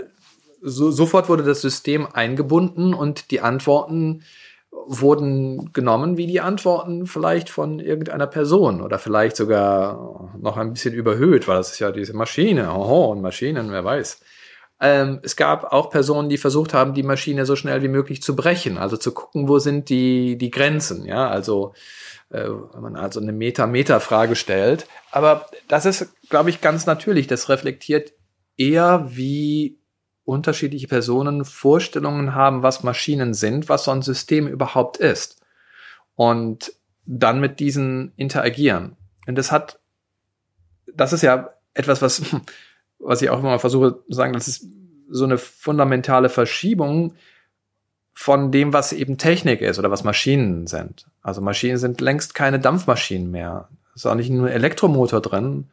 [0.61, 4.24] so, sofort wurde das System eingebunden und die Antworten
[4.86, 10.93] wurden genommen wie die Antworten vielleicht von irgendeiner Person oder vielleicht sogar noch ein bisschen
[10.93, 14.22] überhöht, weil das ist ja diese Maschine, oh, und Maschinen, wer weiß.
[14.82, 18.36] Ähm, es gab auch Personen, die versucht haben, die Maschine so schnell wie möglich zu
[18.36, 21.74] brechen, also zu gucken, wo sind die, die Grenzen, ja, also
[22.32, 24.88] äh, wenn man also eine Meta-Meta-Frage stellt.
[25.12, 27.28] Aber das ist, glaube ich, ganz natürlich.
[27.28, 28.14] Das reflektiert
[28.58, 29.78] eher, wie
[30.24, 35.42] unterschiedliche Personen Vorstellungen haben, was Maschinen sind, was so ein System überhaupt ist.
[36.16, 36.74] Und
[37.06, 38.96] dann mit diesen interagieren.
[39.28, 39.80] Und das hat,
[40.92, 42.22] das ist ja etwas, was
[43.04, 44.68] was ich auch immer versuche zu sagen, das ist
[45.10, 47.14] so eine fundamentale Verschiebung
[48.14, 51.08] von dem, was eben Technik ist oder was Maschinen sind.
[51.22, 53.70] Also Maschinen sind längst keine Dampfmaschinen mehr.
[53.95, 55.68] Es ist auch nicht nur ein Elektromotor drin.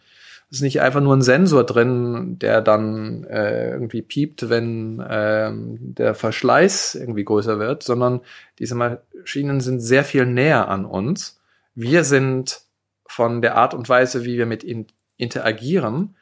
[0.51, 5.77] Es ist nicht einfach nur ein Sensor drin, der dann äh, irgendwie piept, wenn ähm,
[5.95, 8.21] der Verschleiß irgendwie größer wird, sondern
[8.59, 11.39] diese Maschinen sind sehr viel näher an uns.
[11.75, 12.63] Wir sind
[13.07, 14.87] von der Art und Weise, wie wir mit ihnen
[15.19, 16.17] interagieren,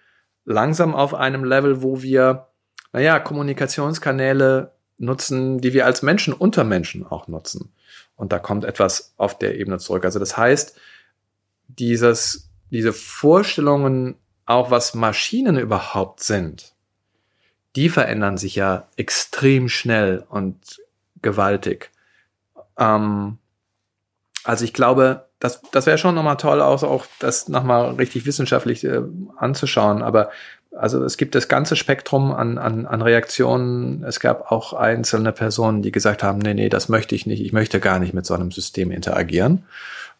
[0.47, 2.47] langsam auf einem Level, wo wir,
[2.93, 7.75] naja, Kommunikationskanäle nutzen, die wir als Menschen unter Menschen auch nutzen.
[8.15, 10.07] Und da kommt etwas auf der Ebene zurück.
[10.07, 10.79] Also das heißt,
[11.69, 14.15] dieses, diese Vorstellungen,
[14.47, 16.73] auch was Maschinen überhaupt sind,
[17.75, 20.81] die verändern sich ja extrem schnell und
[21.21, 21.91] gewaltig.
[22.79, 23.39] Ähm,
[24.45, 28.85] also ich glaube, das, das wäre schon nochmal toll, auch, auch das nochmal richtig wissenschaftlich
[28.85, 29.03] äh,
[29.37, 30.03] anzuschauen.
[30.03, 30.31] Aber
[30.77, 34.05] also es gibt das ganze Spektrum an, an, an Reaktionen.
[34.05, 37.41] Es gab auch einzelne Personen, die gesagt haben, nee, nee, das möchte ich nicht.
[37.41, 39.65] Ich möchte gar nicht mit so einem System interagieren.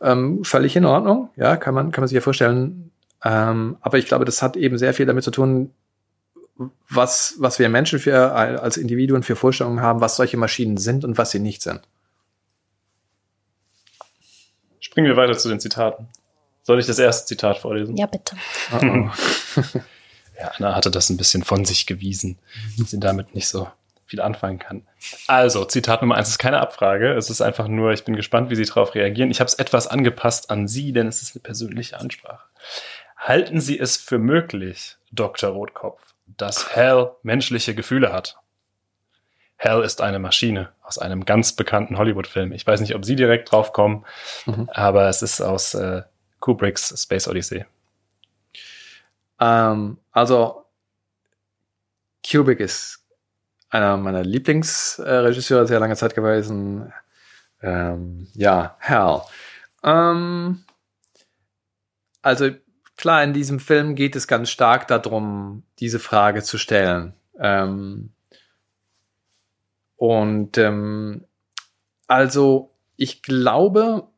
[0.01, 1.31] Ähm, völlig in Ordnung.
[1.37, 2.91] Ja, kann man, kann man sich ja vorstellen.
[3.25, 5.71] Ähm, aber ich glaube, das hat eben sehr viel damit zu tun,
[6.89, 11.19] was, was wir Menschen für, als Individuen für Vorstellungen haben, was solche Maschinen sind und
[11.19, 11.81] was sie nicht sind.
[14.97, 16.09] Springen wir weiter zu den Zitaten.
[16.63, 17.99] Soll ich das erste Zitat vorlesen?
[17.99, 18.35] Ja, bitte.
[18.73, 19.11] Oh oh.
[20.41, 22.39] ja, Anna hatte das ein bisschen von sich gewiesen,
[22.79, 23.69] dass sie damit nicht so
[24.07, 24.87] viel anfangen kann.
[25.27, 27.13] Also, Zitat Nummer eins ist keine Abfrage.
[27.13, 29.31] Es ist einfach nur, ich bin gespannt, wie Sie darauf reagieren.
[29.31, 32.47] Ich habe es etwas angepasst an Sie, denn es ist eine persönliche Ansprache.
[33.19, 35.51] Halten Sie es für möglich, Dr.
[35.51, 38.39] Rotkopf, dass Hal menschliche Gefühle hat?
[39.57, 42.53] Hell ist eine Maschine aus einem ganz bekannten Hollywood-Film.
[42.53, 44.05] Ich weiß nicht, ob Sie direkt drauf kommen,
[44.47, 44.71] mhm.
[44.73, 46.03] aber es ist aus äh,
[46.39, 47.65] Kubricks Space Odyssey.
[49.41, 50.65] Ähm, also
[52.29, 53.05] Kubrick ist
[53.69, 56.93] einer meiner Lieblingsregisseure sehr lange Zeit gewesen.
[57.61, 59.23] Ähm, ja, Hell.
[59.83, 60.65] Ähm,
[62.23, 62.51] also
[62.97, 67.15] klar, in diesem Film geht es ganz stark darum, diese Frage zu stellen.
[67.39, 68.11] Ähm,
[69.97, 71.25] und ähm,
[72.07, 74.09] Also, ich glaube,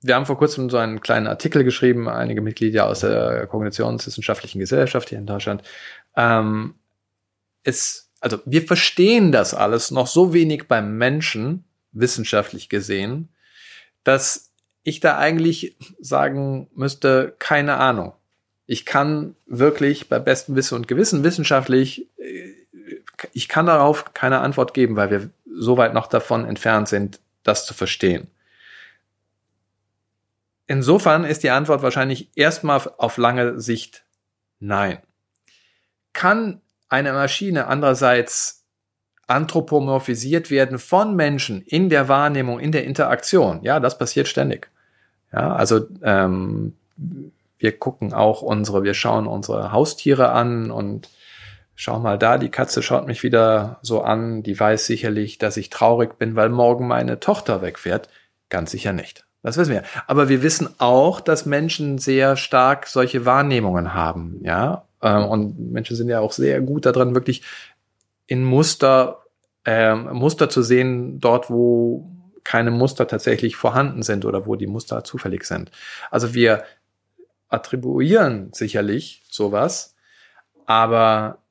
[0.00, 5.08] wir haben vor kurzem so einen kleinen Artikel geschrieben, einige Mitglieder aus der Kognitionswissenschaftlichen Gesellschaft
[5.08, 5.62] hier in Deutschland.
[6.16, 6.74] Ähm,
[7.62, 13.28] es, also wir verstehen das alles noch so wenig beim Menschen, wissenschaftlich gesehen,
[14.02, 18.14] dass ich da eigentlich sagen müsste, keine Ahnung.
[18.66, 22.52] Ich kann wirklich bei bestem Wissen und Gewissen wissenschaftlich, äh,
[23.32, 27.66] ich kann darauf keine Antwort geben, weil wir so weit noch davon entfernt sind, das
[27.66, 28.28] zu verstehen.
[30.66, 34.04] Insofern ist die Antwort wahrscheinlich erstmal auf lange Sicht
[34.60, 34.98] nein.
[36.12, 38.64] Kann eine Maschine andererseits
[39.26, 43.60] anthropomorphisiert werden von Menschen in der Wahrnehmung, in der Interaktion?
[43.62, 44.70] Ja, das passiert ständig.
[45.32, 46.76] Ja, also ähm,
[47.58, 51.08] wir gucken auch unsere, wir schauen unsere Haustiere an und
[51.74, 55.70] schau mal da, die Katze schaut mich wieder so an, die weiß sicherlich, dass ich
[55.70, 58.08] traurig bin, weil morgen meine Tochter wegfährt.
[58.48, 59.24] Ganz sicher nicht.
[59.42, 59.82] Das wissen wir.
[60.06, 64.86] Aber wir wissen auch, dass Menschen sehr stark solche Wahrnehmungen haben, ja.
[65.02, 67.42] Ähm, und Menschen sind ja auch sehr gut daran, wirklich
[68.26, 69.22] in Muster,
[69.64, 72.08] ähm, Muster zu sehen, dort, wo
[72.44, 75.70] keine Muster tatsächlich vorhanden sind oder wo die Muster zufällig sind.
[76.10, 76.64] Also wir
[77.48, 79.94] attribuieren sicherlich sowas,
[80.66, 81.41] aber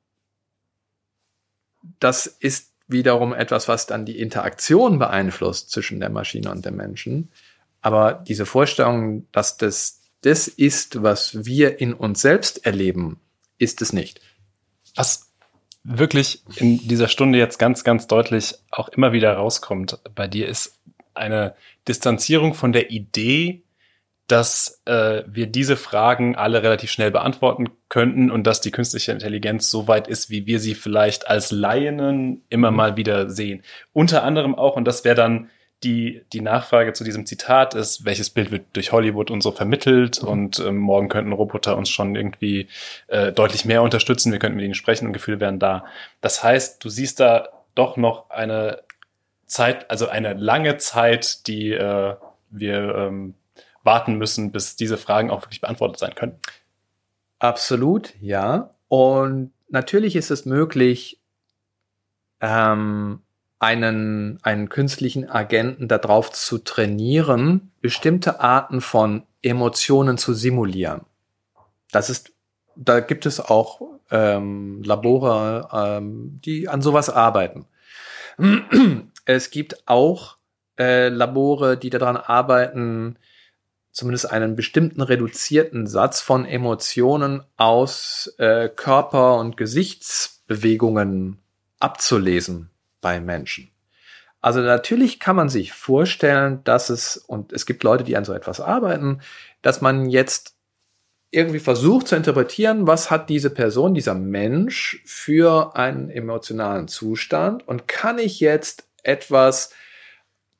[2.00, 7.30] das ist wiederum etwas, was dann die Interaktion beeinflusst zwischen der Maschine und dem Menschen.
[7.80, 13.20] Aber diese Vorstellung, dass das das ist, was wir in uns selbst erleben,
[13.58, 14.20] ist es nicht.
[14.94, 15.28] Was
[15.84, 20.78] wirklich in dieser Stunde jetzt ganz, ganz deutlich auch immer wieder rauskommt bei dir, ist
[21.14, 21.54] eine
[21.88, 23.62] Distanzierung von der Idee,
[24.32, 29.68] dass äh, wir diese Fragen alle relativ schnell beantworten könnten und dass die künstliche Intelligenz
[29.70, 32.76] so weit ist, wie wir sie vielleicht als Laien immer mhm.
[32.78, 33.62] mal wieder sehen.
[33.92, 35.50] Unter anderem auch, und das wäre dann
[35.84, 40.22] die, die Nachfrage zu diesem Zitat ist, welches Bild wird durch Hollywood und so vermittelt
[40.22, 40.28] mhm.
[40.28, 42.68] und ähm, morgen könnten Roboter uns schon irgendwie
[43.08, 45.84] äh, deutlich mehr unterstützen, wir könnten mit ihnen sprechen und Gefühle wären da.
[46.22, 48.80] Das heißt, du siehst da doch noch eine
[49.44, 52.14] Zeit, also eine lange Zeit, die äh,
[52.48, 53.34] wir ähm,
[53.82, 56.38] warten müssen, bis diese Fragen auch wirklich beantwortet sein können.
[57.38, 58.74] Absolut, ja.
[58.88, 61.20] Und natürlich ist es möglich,
[62.40, 63.20] ähm,
[63.58, 71.02] einen, einen künstlichen Agenten darauf zu trainieren, bestimmte Arten von Emotionen zu simulieren.
[71.92, 72.32] Das ist,
[72.74, 73.80] da gibt es auch
[74.10, 77.66] ähm, Labore, ähm, die an sowas arbeiten.
[79.24, 80.38] Es gibt auch
[80.76, 83.16] äh, Labore, die daran arbeiten,
[83.92, 91.38] zumindest einen bestimmten reduzierten Satz von Emotionen aus äh, Körper- und Gesichtsbewegungen
[91.78, 92.70] abzulesen
[93.00, 93.70] bei Menschen.
[94.40, 98.32] Also natürlich kann man sich vorstellen, dass es, und es gibt Leute, die an so
[98.32, 99.20] etwas arbeiten,
[99.60, 100.56] dass man jetzt
[101.30, 107.88] irgendwie versucht zu interpretieren, was hat diese Person, dieser Mensch für einen emotionalen Zustand und
[107.88, 109.70] kann ich jetzt etwas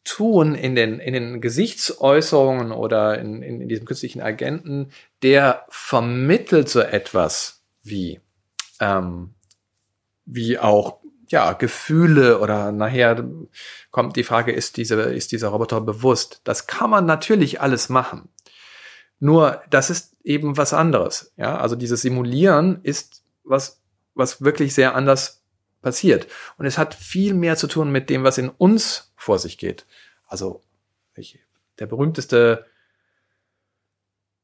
[0.04, 4.90] tun in den, in den Gesichtsäußerungen oder in, in, in diesem künstlichen Agenten,
[5.22, 8.20] der vermittelt so etwas wie,
[8.80, 9.34] ähm,
[10.24, 10.98] wie auch
[11.28, 13.24] ja, Gefühle oder nachher
[13.90, 16.42] kommt die Frage, ist, diese, ist dieser Roboter bewusst?
[16.44, 18.28] Das kann man natürlich alles machen.
[19.18, 21.32] Nur, das ist eben was anderes.
[21.36, 23.80] Ja, also dieses Simulieren ist was,
[24.14, 25.41] was wirklich sehr anders
[25.82, 26.26] passiert.
[26.56, 29.84] Und es hat viel mehr zu tun mit dem, was in uns vor sich geht.
[30.26, 30.62] Also,
[31.14, 31.38] ich,
[31.78, 32.64] der berühmteste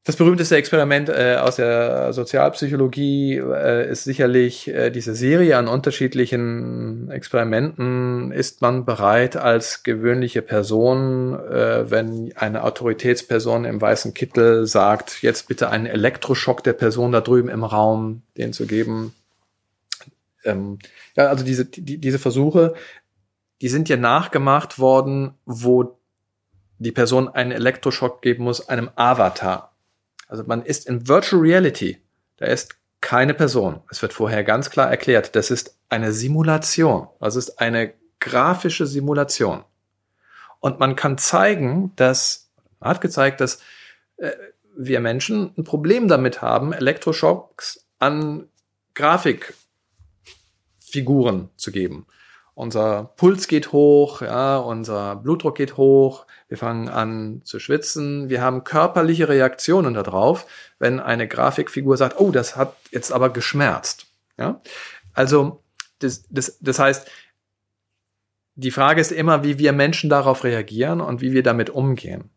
[0.05, 7.11] das berühmteste Experiment äh, aus der Sozialpsychologie äh, ist sicherlich äh, diese Serie an unterschiedlichen
[7.11, 8.31] Experimenten.
[8.31, 15.47] Ist man bereit als gewöhnliche Person, äh, wenn eine Autoritätsperson im weißen Kittel sagt, jetzt
[15.47, 19.13] bitte einen Elektroschock der Person da drüben im Raum, den zu geben?
[20.43, 20.79] Ähm,
[21.15, 22.73] ja, also diese, die, diese Versuche,
[23.61, 25.99] die sind ja nachgemacht worden, wo
[26.77, 29.75] die Person einen Elektroschock geben muss, einem Avatar.
[30.27, 31.97] Also man ist in Virtual Reality.
[32.37, 33.81] Da ist keine Person.
[33.89, 37.07] Es wird vorher ganz klar erklärt, das ist eine Simulation.
[37.19, 39.63] Das ist eine grafische Simulation.
[40.59, 43.59] Und man kann zeigen, dass, man hat gezeigt, dass
[44.17, 44.31] äh,
[44.77, 48.47] wir Menschen ein Problem damit haben, Elektroschocks an
[50.89, 52.05] Grafikfiguren zu geben.
[52.55, 58.41] Unser Puls geht hoch, ja, unser Blutdruck geht hoch, wir fangen an zu schwitzen, wir
[58.41, 60.45] haben körperliche Reaktionen darauf,
[60.77, 64.07] wenn eine Grafikfigur sagt, oh, das hat jetzt aber geschmerzt.
[64.37, 64.61] Ja?
[65.13, 65.63] Also,
[65.99, 67.07] das, das, das heißt,
[68.55, 72.29] die Frage ist immer, wie wir Menschen darauf reagieren und wie wir damit umgehen.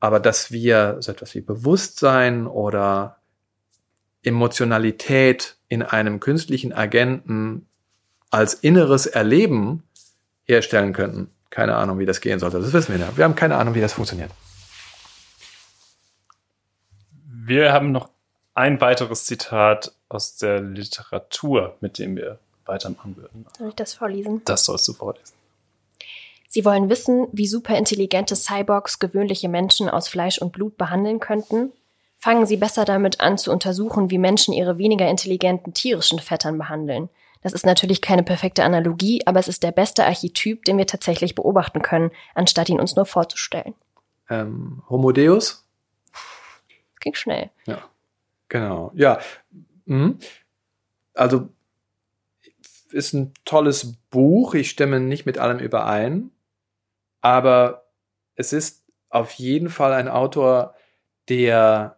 [0.00, 3.16] Aber dass wir so etwas wie Bewusstsein oder
[4.22, 7.66] Emotionalität in einem künstlichen Agenten
[8.30, 9.82] als inneres Erleben
[10.44, 12.60] herstellen könnten, keine Ahnung, wie das gehen sollte.
[12.60, 13.16] Das wissen wir nicht.
[13.16, 14.30] Wir haben keine Ahnung, wie das funktioniert.
[17.24, 18.10] Wir haben noch
[18.54, 23.46] ein weiteres Zitat aus der Literatur, mit dem wir weitermachen würden.
[23.56, 24.42] Soll ich das vorlesen?
[24.44, 25.34] Das sollst du vorlesen.
[26.48, 31.72] Sie wollen wissen, wie superintelligente Cyborgs gewöhnliche Menschen aus Fleisch und Blut behandeln könnten?
[32.16, 37.10] Fangen Sie besser damit an zu untersuchen, wie Menschen ihre weniger intelligenten tierischen Vettern behandeln.
[37.46, 41.36] Das ist natürlich keine perfekte Analogie, aber es ist der beste Archetyp, den wir tatsächlich
[41.36, 43.74] beobachten können, anstatt ihn uns nur vorzustellen.
[44.28, 45.64] Ähm, Homo Deus?
[46.98, 47.50] Ging schnell.
[47.66, 47.84] Ja,
[48.48, 48.90] genau.
[48.94, 49.20] Ja,
[49.84, 50.18] mhm.
[51.14, 51.48] also
[52.90, 54.54] ist ein tolles Buch.
[54.54, 56.32] Ich stimme nicht mit allem überein
[57.26, 57.88] aber
[58.36, 60.76] es ist auf jeden Fall ein Autor,
[61.28, 61.96] der,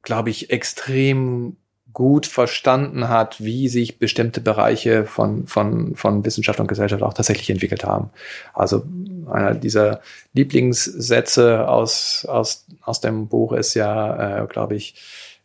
[0.00, 1.58] glaube ich, extrem
[1.96, 7.48] gut verstanden hat, wie sich bestimmte Bereiche von, von, von Wissenschaft und Gesellschaft auch tatsächlich
[7.48, 8.10] entwickelt haben.
[8.52, 8.84] Also
[9.32, 10.02] einer dieser
[10.34, 14.96] Lieblingssätze aus, aus, aus dem Buch ist ja, äh, glaube ich,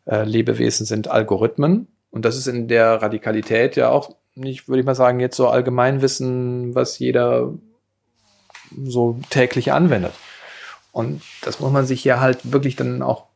[0.05, 1.87] äh, Lebewesen sind Algorithmen.
[2.09, 5.47] Und das ist in der Radikalität ja auch nicht, würde ich mal sagen, jetzt so
[5.47, 7.53] Allgemeinwissen, was jeder
[8.83, 10.11] so täglich anwendet.
[10.91, 13.30] Und das muss man sich ja halt wirklich dann auch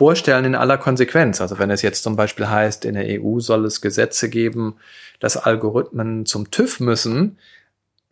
[0.00, 1.42] vorstellen in aller Konsequenz.
[1.42, 4.76] Also wenn es jetzt zum Beispiel heißt, in der EU soll es Gesetze geben,
[5.18, 7.36] dass Algorithmen zum TÜV müssen.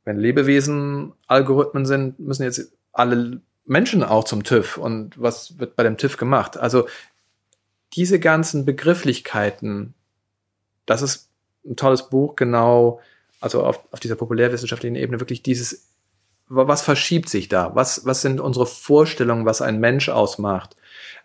[0.04, 4.76] Wenn Lebewesen Algorithmen sind, müssen jetzt alle Menschen auch zum TÜV.
[4.76, 6.58] Und was wird bei dem TÜV gemacht?
[6.58, 6.86] Also
[7.94, 9.94] diese ganzen Begrifflichkeiten,
[10.84, 11.30] das ist
[11.64, 13.00] ein tolles Buch, genau,
[13.40, 15.88] also auf, auf dieser populärwissenschaftlichen Ebene wirklich dieses
[16.50, 17.74] was verschiebt sich da?
[17.74, 20.77] Was, was sind unsere Vorstellungen, was ein Mensch ausmacht?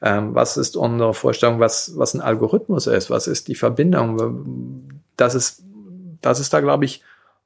[0.05, 3.09] Ähm, was ist unsere Vorstellung, was, was ein Algorithmus ist?
[3.09, 4.99] Was ist die Verbindung?
[5.15, 5.63] Das ist,
[6.21, 7.01] das ist da, glaube ich,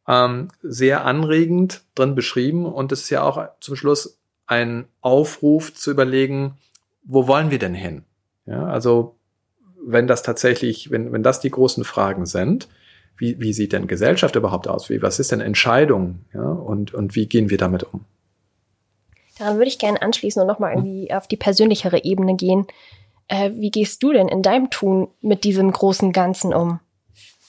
[0.08, 2.66] ähm, sehr anregend drin beschrieben.
[2.66, 6.58] Und es ist ja auch zum Schluss ein Aufruf zu überlegen,
[7.04, 8.04] wo wollen wir denn hin?
[8.48, 9.16] Ja, also,
[9.86, 12.68] wenn das tatsächlich, wenn, wenn das die großen Fragen sind,
[13.18, 14.90] wie, wie sieht denn Gesellschaft überhaupt aus?
[14.90, 16.26] Wie, was ist denn Entscheidung?
[16.34, 16.42] Ja?
[16.42, 18.06] Und, und wie gehen wir damit um?
[19.38, 22.68] Daran würde ich gerne anschließen und nochmal irgendwie auf die persönlichere Ebene gehen.
[23.28, 26.80] Äh, wie gehst du denn in deinem Tun mit diesem großen Ganzen um?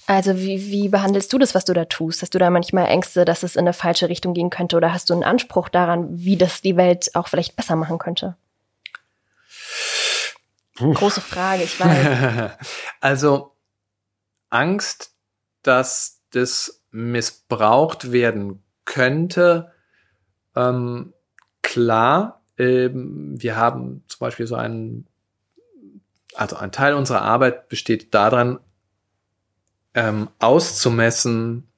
[0.07, 2.23] Also wie, wie behandelst du das, was du da tust?
[2.23, 4.77] Hast du da manchmal Ängste, dass es in eine falsche Richtung gehen könnte?
[4.77, 8.37] Oder hast du einen Anspruch daran, wie das die Welt auch vielleicht besser machen könnte?
[10.77, 10.95] Puh.
[10.95, 12.51] Große Frage, ich weiß.
[13.01, 13.53] also
[14.49, 15.13] Angst
[15.63, 19.73] dass das missbraucht werden könnte.
[20.57, 21.13] Ähm,
[21.69, 25.07] klar, ähm, wir haben zum Beispiel so einen,
[26.35, 28.59] also ein Teil unserer Arbeit besteht daran,
[29.93, 31.69] ähm, auszumessen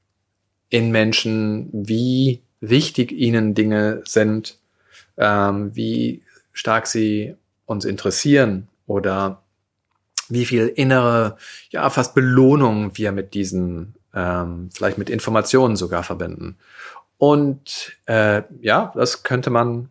[0.69, 4.59] in Menschen, wie wichtig ihnen Dinge sind,
[5.17, 6.23] ähm, wie
[6.53, 7.35] stark sie
[7.67, 9.43] uns interessieren oder
[10.29, 11.37] wie viel innere,
[11.71, 16.59] ja, fast Belohnung wir mit diesen, ähm, vielleicht mit Informationen sogar verbinden.
[17.21, 19.91] Und äh, ja, das könnte man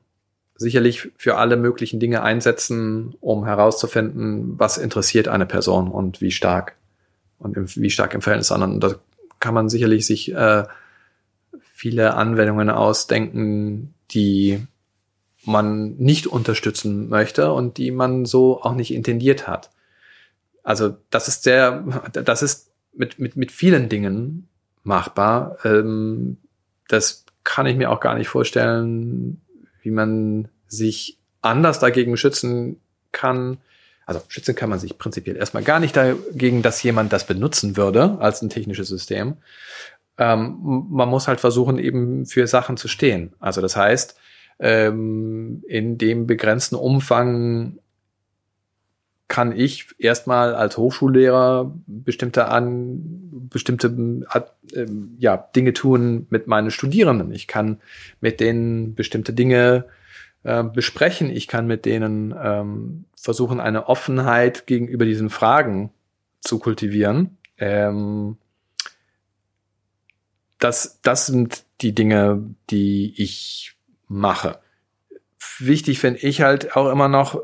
[0.56, 6.76] sicherlich für alle möglichen Dinge einsetzen, um herauszufinden, was interessiert eine Person und wie stark
[7.38, 8.74] und im, wie stark im Verhältnis zu anderen.
[8.74, 8.96] Und da
[9.40, 10.64] kann man sicherlich sich äh,
[11.72, 14.66] viele Anwendungen ausdenken, die
[15.46, 19.70] man nicht unterstützen möchte und die man so auch nicht intendiert hat.
[20.64, 24.48] Also das ist sehr, das ist mit, mit, mit vielen Dingen
[24.82, 25.58] machbar.
[25.64, 26.38] Ähm,
[26.90, 29.40] das kann ich mir auch gar nicht vorstellen,
[29.82, 32.82] wie man sich anders dagegen schützen
[33.12, 33.58] kann.
[34.06, 38.18] Also schützen kann man sich prinzipiell erstmal gar nicht dagegen, dass jemand das benutzen würde
[38.20, 39.38] als ein technisches System.
[40.18, 40.58] Ähm,
[40.90, 43.34] man muss halt versuchen, eben für Sachen zu stehen.
[43.40, 44.18] Also das heißt,
[44.60, 47.80] ähm, in dem begrenzten Umfang
[49.30, 53.88] kann ich erstmal als Hochschullehrer bestimmte an bestimmte
[54.74, 54.86] äh,
[55.18, 57.32] ja, Dinge tun mit meinen Studierenden.
[57.32, 57.80] Ich kann
[58.20, 59.86] mit denen bestimmte Dinge
[60.44, 61.30] äh, besprechen.
[61.30, 65.92] Ich kann mit denen ähm, versuchen, eine Offenheit gegenüber diesen Fragen
[66.42, 67.38] zu kultivieren.
[67.58, 68.38] Ähm,
[70.58, 73.76] das, das sind die Dinge, die ich
[74.08, 74.60] mache.
[75.60, 77.42] Wichtig finde ich halt auch immer noch,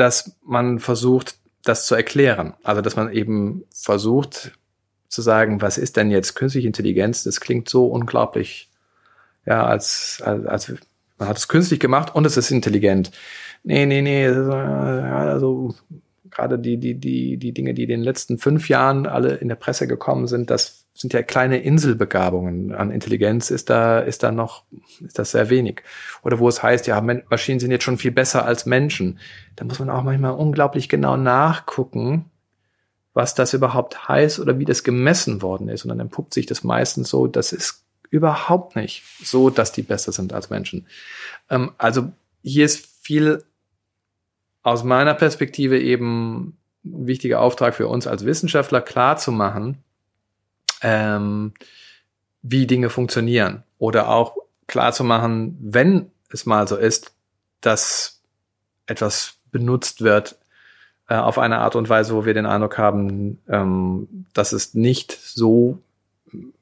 [0.00, 2.54] dass man versucht, das zu erklären.
[2.62, 4.52] Also, dass man eben versucht,
[5.08, 8.68] zu sagen, was ist denn jetzt künstliche Intelligenz, das klingt so unglaublich,
[9.46, 10.74] ja, als, als, als
[11.18, 13.10] man hat es künstlich gemacht und es ist intelligent.
[13.64, 15.74] Nee, nee, nee, also
[16.30, 19.56] gerade die, die, die, die Dinge, die in den letzten fünf Jahren alle in der
[19.56, 22.74] Presse gekommen sind, das sind ja kleine Inselbegabungen.
[22.74, 24.64] An Intelligenz ist da, ist da noch,
[25.00, 25.82] ist das sehr wenig.
[26.22, 29.20] Oder wo es heißt, ja, Maschinen sind jetzt schon viel besser als Menschen.
[29.54, 32.24] Da muss man auch manchmal unglaublich genau nachgucken,
[33.14, 35.84] was das überhaupt heißt oder wie das gemessen worden ist.
[35.84, 40.10] Und dann entpuppt sich das meistens so, das ist überhaupt nicht so, dass die besser
[40.10, 40.86] sind als Menschen.
[41.48, 42.10] Ähm, also
[42.42, 43.44] hier ist viel
[44.62, 49.78] aus meiner Perspektive eben ein wichtiger Auftrag für uns als Wissenschaftler klar zu machen,
[50.82, 51.52] ähm,
[52.42, 57.12] wie Dinge funktionieren oder auch klar zu machen, wenn es mal so ist,
[57.60, 58.20] dass
[58.86, 60.38] etwas benutzt wird
[61.08, 65.12] äh, auf eine Art und Weise, wo wir den Eindruck haben, ähm, dass es nicht
[65.12, 65.78] so,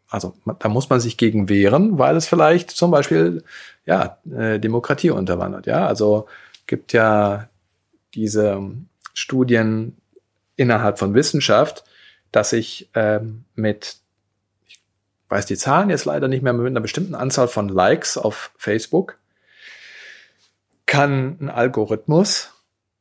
[0.09, 3.43] also da muss man sich gegen wehren, weil es vielleicht zum Beispiel
[3.85, 5.67] ja äh, Demokratie unterwandert.
[5.67, 6.27] Ja, also
[6.67, 7.49] gibt ja
[8.15, 8.63] diese
[9.15, 9.97] Studien
[10.57, 11.85] innerhalb von Wissenschaft,
[12.33, 13.97] dass ich ähm, mit,
[15.29, 19.19] weiß die Zahlen jetzt leider nicht mehr, mit einer bestimmten Anzahl von Likes auf Facebook
[20.87, 22.53] kann ein Algorithmus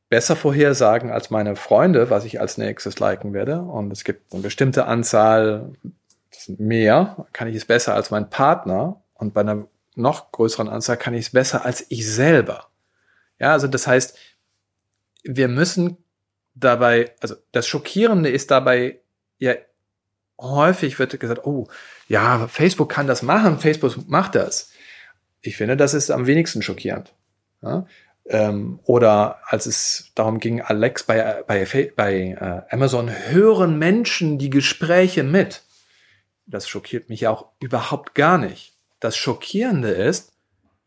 [0.09, 3.61] besser vorhersagen als meine Freunde, was ich als nächstes liken werde.
[3.61, 5.73] Und es gibt eine bestimmte Anzahl,
[6.31, 9.01] das sind mehr, kann ich es besser als mein Partner.
[9.13, 12.67] Und bei einer noch größeren Anzahl kann ich es besser als ich selber.
[13.39, 14.17] Ja, also das heißt,
[15.23, 15.97] wir müssen
[16.53, 18.99] dabei, also das Schockierende ist dabei,
[19.37, 19.55] ja,
[20.39, 21.67] häufig wird gesagt, oh,
[22.07, 24.71] ja, Facebook kann das machen, Facebook macht das.
[25.41, 27.13] Ich finde, das ist am wenigsten schockierend.
[27.61, 27.85] Ja?
[28.27, 34.49] Ähm, oder als es darum ging, Alex bei, bei, bei äh, Amazon hören Menschen die
[34.49, 35.61] Gespräche mit.
[36.47, 38.73] Das schockiert mich auch überhaupt gar nicht.
[38.99, 40.31] Das Schockierende ist,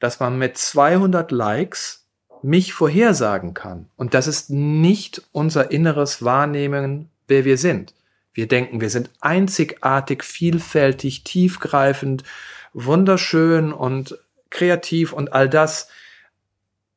[0.00, 2.06] dass man mit 200 Likes
[2.42, 3.88] mich vorhersagen kann.
[3.96, 7.94] Und das ist nicht unser inneres Wahrnehmen, wer wir sind.
[8.38, 12.22] Wir denken, wir sind einzigartig, vielfältig, tiefgreifend,
[12.72, 14.16] wunderschön und
[14.48, 15.88] kreativ und all das.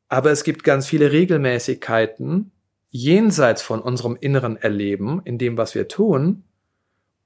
[0.08, 2.52] Aber es gibt ganz viele Regelmäßigkeiten
[2.92, 6.44] jenseits von unserem inneren Erleben, in dem, was wir tun.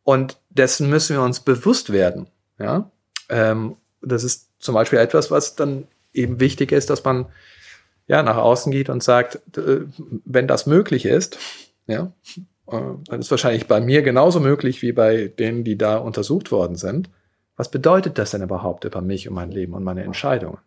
[0.06, 2.28] Und dessen müssen wir uns bewusst werden.
[2.58, 2.90] Ja,
[3.28, 7.26] ähm, das ist zum Beispiel etwas, was dann eben wichtig ist, dass man
[8.08, 11.38] ja, nach außen geht und sagt, wenn das möglich ist,
[11.86, 16.52] ja, äh, dann ist wahrscheinlich bei mir genauso möglich wie bei denen, die da untersucht
[16.52, 17.10] worden sind.
[17.58, 20.58] Was bedeutet das denn überhaupt über mich und mein Leben und meine Entscheidungen?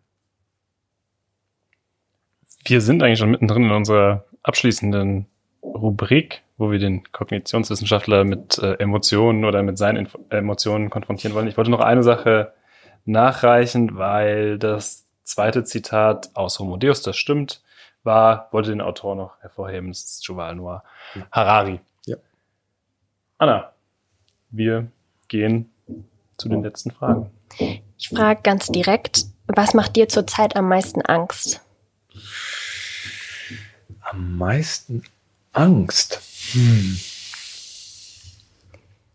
[2.65, 5.27] Wir sind eigentlich schon mittendrin in unserer abschließenden
[5.61, 11.47] Rubrik, wo wir den Kognitionswissenschaftler mit äh, Emotionen oder mit seinen Info Emotionen konfrontieren wollen.
[11.47, 12.53] Ich wollte noch eine Sache
[13.05, 17.61] nachreichen, weil das zweite Zitat aus Homo Deus, das stimmt,
[18.03, 20.83] war, wollte den Autor noch hervorheben, das ist Yuval Noah
[21.31, 21.79] Harari.
[23.41, 23.71] Anna,
[24.49, 24.91] wir
[25.29, 25.71] gehen
[26.37, 27.31] zu den letzten Fragen.
[27.97, 31.61] Ich frage ganz direkt, was macht dir zurzeit am meisten Angst?
[34.01, 35.03] Am meisten
[35.53, 36.19] Angst?
[36.51, 36.99] Hm.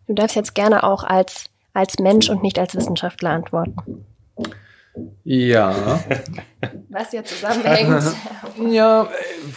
[0.06, 4.06] Du darfst jetzt gerne auch als, als Mensch und nicht als Wissenschaftler antworten.
[5.24, 6.02] Ja.
[6.88, 8.02] Was ja zusammenhängt.
[8.70, 9.06] ja,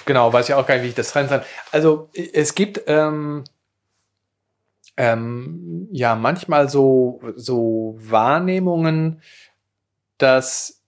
[0.06, 1.44] genau, weiß ja auch gar nicht, wie ich das trennen kann.
[1.72, 3.46] Also es gibt ähm,
[4.98, 9.22] ähm, ja manchmal so, so Wahrnehmungen,
[10.18, 10.82] dass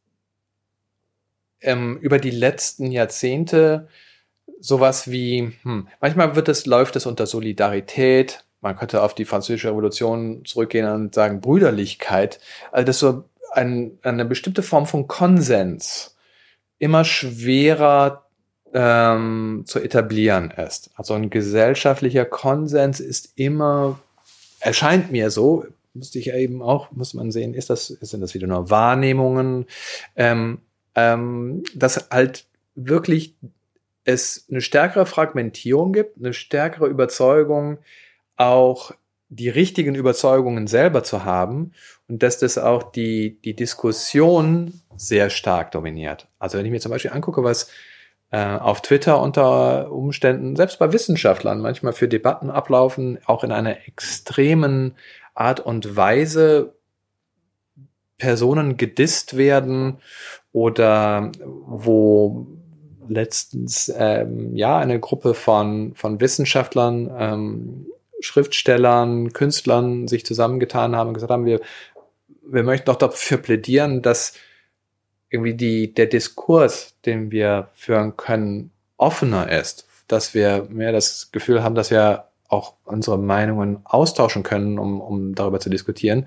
[1.61, 3.87] ähm, über die letzten Jahrzehnte
[4.59, 9.69] sowas wie, hm, manchmal wird es, läuft es unter Solidarität, man könnte auf die französische
[9.69, 12.41] Revolution zurückgehen und sagen Brüderlichkeit.
[12.71, 13.23] Also das so
[13.53, 16.17] ein, eine bestimmte Form von Konsens
[16.77, 18.28] immer schwerer
[18.73, 20.91] ähm, zu etablieren ist.
[20.95, 23.99] Also ein gesellschaftlicher Konsens ist immer,
[24.59, 28.33] erscheint mir so, müsste ich ja eben auch, muss man sehen, ist das, sind das
[28.33, 29.65] wieder nur Wahrnehmungen,
[30.15, 30.59] ähm,
[30.95, 33.35] ähm, dass halt wirklich
[34.05, 37.79] es eine stärkere Fragmentierung gibt, eine stärkere Überzeugung,
[38.37, 38.91] auch
[39.29, 41.73] die richtigen Überzeugungen selber zu haben
[42.07, 46.27] und dass das auch die, die Diskussion sehr stark dominiert.
[46.39, 47.69] Also wenn ich mir zum Beispiel angucke, was
[48.31, 53.87] äh, auf Twitter unter Umständen, selbst bei Wissenschaftlern, manchmal für Debatten ablaufen, auch in einer
[53.87, 54.95] extremen
[55.33, 56.75] Art und Weise
[58.17, 59.99] Personen gedisst werden
[60.51, 62.47] oder wo
[63.07, 67.85] letztens ähm, ja eine Gruppe von, von Wissenschaftlern ähm,
[68.19, 71.61] Schriftstellern, Künstlern sich zusammengetan haben und gesagt haben, wir,
[72.43, 74.33] wir möchten doch dafür plädieren, dass
[75.29, 81.63] irgendwie die, der Diskurs, den wir führen können, offener ist, dass wir mehr das Gefühl
[81.63, 86.25] haben, dass wir auch unsere Meinungen austauschen können, um, um darüber zu diskutieren.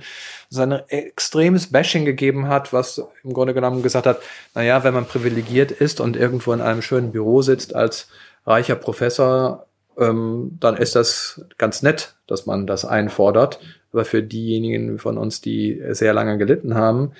[0.50, 4.20] Es ein extremes Bashing gegeben hat, was im Grunde genommen gesagt hat,
[4.54, 8.08] na ja, wenn man privilegiert ist und irgendwo in einem schönen Büro sitzt als
[8.46, 9.66] reicher Professor,
[9.98, 13.58] ähm, dann ist das ganz nett, dass man das einfordert.
[13.92, 17.12] Aber für diejenigen von uns, die sehr lange gelitten haben,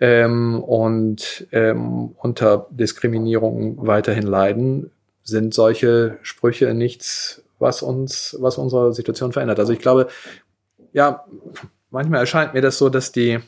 [0.00, 4.90] ähm, und ähm, unter Diskriminierung weiterhin leiden,
[5.24, 9.58] sind solche Sprüche nichts, was uns, was unsere Situation verändert.
[9.58, 10.08] Also ich glaube,
[10.92, 11.24] ja,
[11.90, 13.38] manchmal erscheint mir das so, dass die,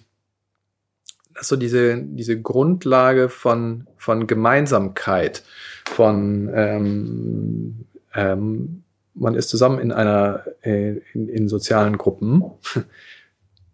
[1.34, 5.42] dass so diese, diese Grundlage von, von Gemeinsamkeit,
[5.86, 8.82] von ähm, ähm,
[9.14, 12.44] man ist zusammen in einer, äh, in, in sozialen Gruppen,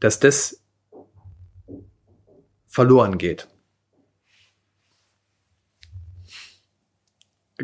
[0.01, 0.61] dass das
[2.77, 3.49] verloren geht.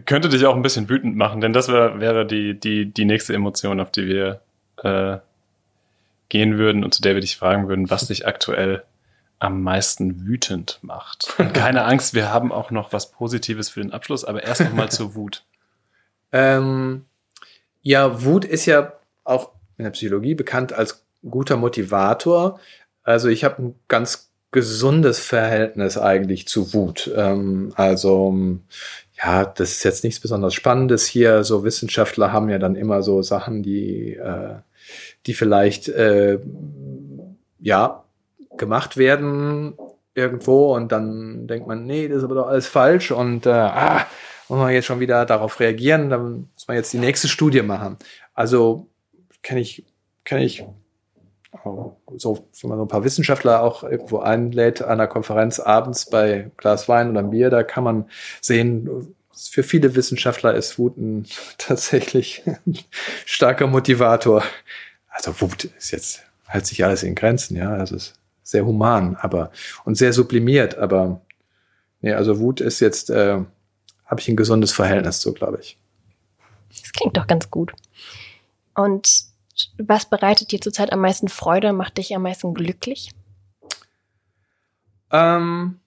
[0.06, 3.34] Könnte dich auch ein bisschen wütend machen, denn das wär, wäre die, die, die nächste
[3.34, 4.40] Emotion, auf die wir
[4.78, 5.18] äh,
[6.30, 8.84] gehen würden und zu der wir dich fragen würden, was dich aktuell
[9.38, 11.34] am meisten wütend macht.
[11.38, 14.72] Und keine Angst, wir haben auch noch was Positives für den Abschluss, aber erst noch
[14.72, 15.44] mal zur Wut.
[16.34, 17.04] Ähm,
[17.82, 22.58] ja, Wut ist ja auch in der Psychologie bekannt als guter Motivator.
[23.02, 27.10] Also ich habe ein ganz gesundes Verhältnis eigentlich zu Wut.
[27.16, 28.58] Ähm, also
[29.22, 31.42] ja, das ist jetzt nichts besonders Spannendes hier.
[31.42, 34.56] So Wissenschaftler haben ja dann immer so Sachen, die, äh,
[35.26, 36.38] die vielleicht äh,
[37.58, 38.04] ja
[38.56, 39.74] gemacht werden
[40.14, 44.06] irgendwo und dann denkt man, nee, das ist aber doch alles falsch und äh, ah,
[44.48, 47.96] muss man jetzt schon wieder darauf reagieren, dann muss man jetzt die nächste Studie machen.
[48.34, 48.88] Also
[49.42, 49.86] kenne ich,
[50.24, 50.64] kenne ich
[52.16, 56.50] so, wenn man so ein paar Wissenschaftler auch irgendwo einlädt an einer Konferenz abends bei
[56.56, 58.08] Glas Wein oder Bier, da kann man
[58.40, 61.26] sehen, für viele Wissenschaftler ist Wut ein
[61.58, 62.42] tatsächlich
[63.26, 64.42] starker Motivator.
[65.08, 69.50] Also Wut ist jetzt, hält sich alles in Grenzen, ja, also ist sehr human, aber
[69.84, 71.20] und sehr sublimiert, aber
[72.00, 73.40] nee, also Wut ist jetzt, äh,
[74.06, 75.78] habe ich ein gesundes Verhältnis zu, glaube ich.
[76.80, 77.72] Das klingt doch ganz gut.
[78.74, 79.31] Und
[79.78, 83.10] was bereitet dir zurzeit am meisten Freude, macht dich am meisten glücklich?
[85.10, 85.80] Ähm,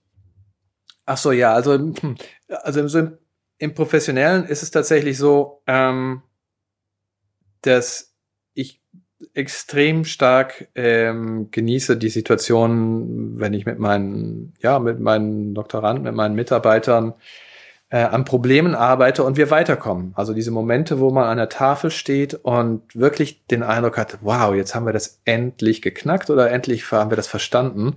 [1.05, 2.15] ach so, ja, also, hm,
[2.47, 3.17] also so im,
[3.57, 6.21] im Professionellen ist es tatsächlich so, ähm,
[7.61, 8.13] dass
[8.53, 8.81] ich
[9.33, 16.13] extrem stark ähm, genieße die Situation, wenn ich mit meinen, ja, mit meinen Doktoranden, mit
[16.13, 17.13] meinen Mitarbeitern
[17.95, 20.11] äh, an Problemen arbeite und wir weiterkommen.
[20.15, 24.53] Also diese Momente, wo man an der Tafel steht und wirklich den Eindruck hat, wow,
[24.53, 27.95] jetzt haben wir das endlich geknackt oder endlich haben wir das verstanden.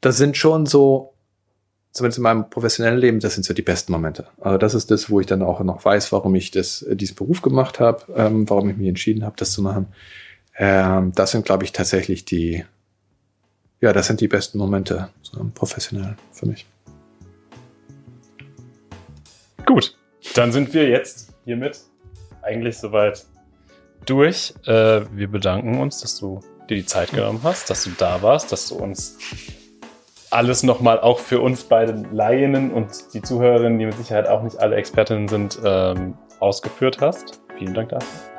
[0.00, 1.12] Das sind schon so,
[1.92, 4.26] zumindest in meinem professionellen Leben, das sind so die besten Momente.
[4.40, 7.14] Also das ist das, wo ich dann auch noch weiß, warum ich das, äh, diesen
[7.14, 9.86] Beruf gemacht habe, ähm, warum ich mich entschieden habe, das zu machen.
[10.58, 12.64] Ähm, das sind, glaube ich, tatsächlich die,
[13.80, 16.66] ja, das sind die besten Momente so professionell für mich.
[19.66, 19.96] Gut,
[20.34, 21.80] dann sind wir jetzt hiermit
[22.42, 23.26] eigentlich soweit
[24.06, 24.54] durch.
[24.64, 26.40] Äh, wir bedanken uns, dass du
[26.70, 29.18] dir die Zeit genommen hast, dass du da warst, dass du uns
[30.30, 34.58] alles nochmal auch für uns beide Laien und die Zuhörerinnen, die mit Sicherheit auch nicht
[34.58, 37.40] alle Expertinnen sind, ähm, ausgeführt hast.
[37.58, 38.35] Vielen Dank dafür.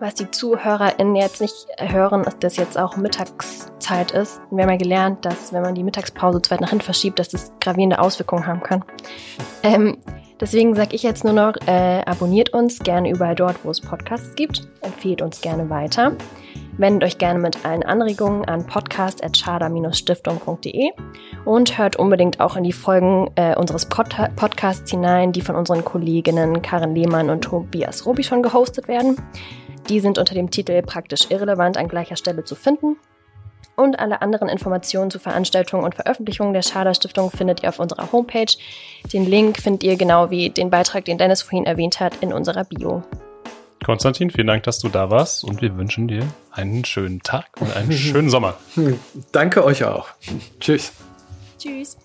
[0.00, 4.40] Was die ZuhörerInnen jetzt nicht hören, ist, dass jetzt auch Mittagszeit ist.
[4.50, 7.28] Wir haben ja gelernt, dass wenn man die Mittagspause zu weit nach hinten verschiebt, dass
[7.28, 8.84] das gravierende Auswirkungen haben kann.
[9.62, 9.98] Ähm,
[10.40, 14.34] deswegen sage ich jetzt nur noch, äh, abonniert uns gerne überall dort, wo es Podcasts
[14.34, 14.68] gibt.
[14.80, 16.12] Empfehlt uns gerne weiter.
[16.76, 20.90] Wendet euch gerne mit allen Anregungen an podcast.schader-stiftung.de
[21.44, 25.84] und hört unbedingt auch in die Folgen äh, unseres Pod Podcasts hinein, die von unseren
[25.84, 29.16] Kolleginnen Karin Lehmann und Tobias Robi schon gehostet werden.
[29.88, 32.96] Die sind unter dem Titel Praktisch irrelevant an gleicher Stelle zu finden.
[33.76, 38.12] Und alle anderen Informationen zu Veranstaltungen und Veröffentlichungen der Schader Stiftung findet ihr auf unserer
[38.12, 38.54] Homepage.
[39.12, 42.64] Den Link findet ihr genau wie den Beitrag, den Dennis vorhin erwähnt hat, in unserer
[42.64, 43.02] Bio.
[43.84, 47.76] Konstantin, vielen Dank, dass du da warst und wir wünschen dir einen schönen Tag und
[47.76, 48.56] einen schönen Sommer.
[49.32, 50.08] Danke euch auch.
[50.60, 50.92] Tschüss.
[51.58, 51.96] Tschüss.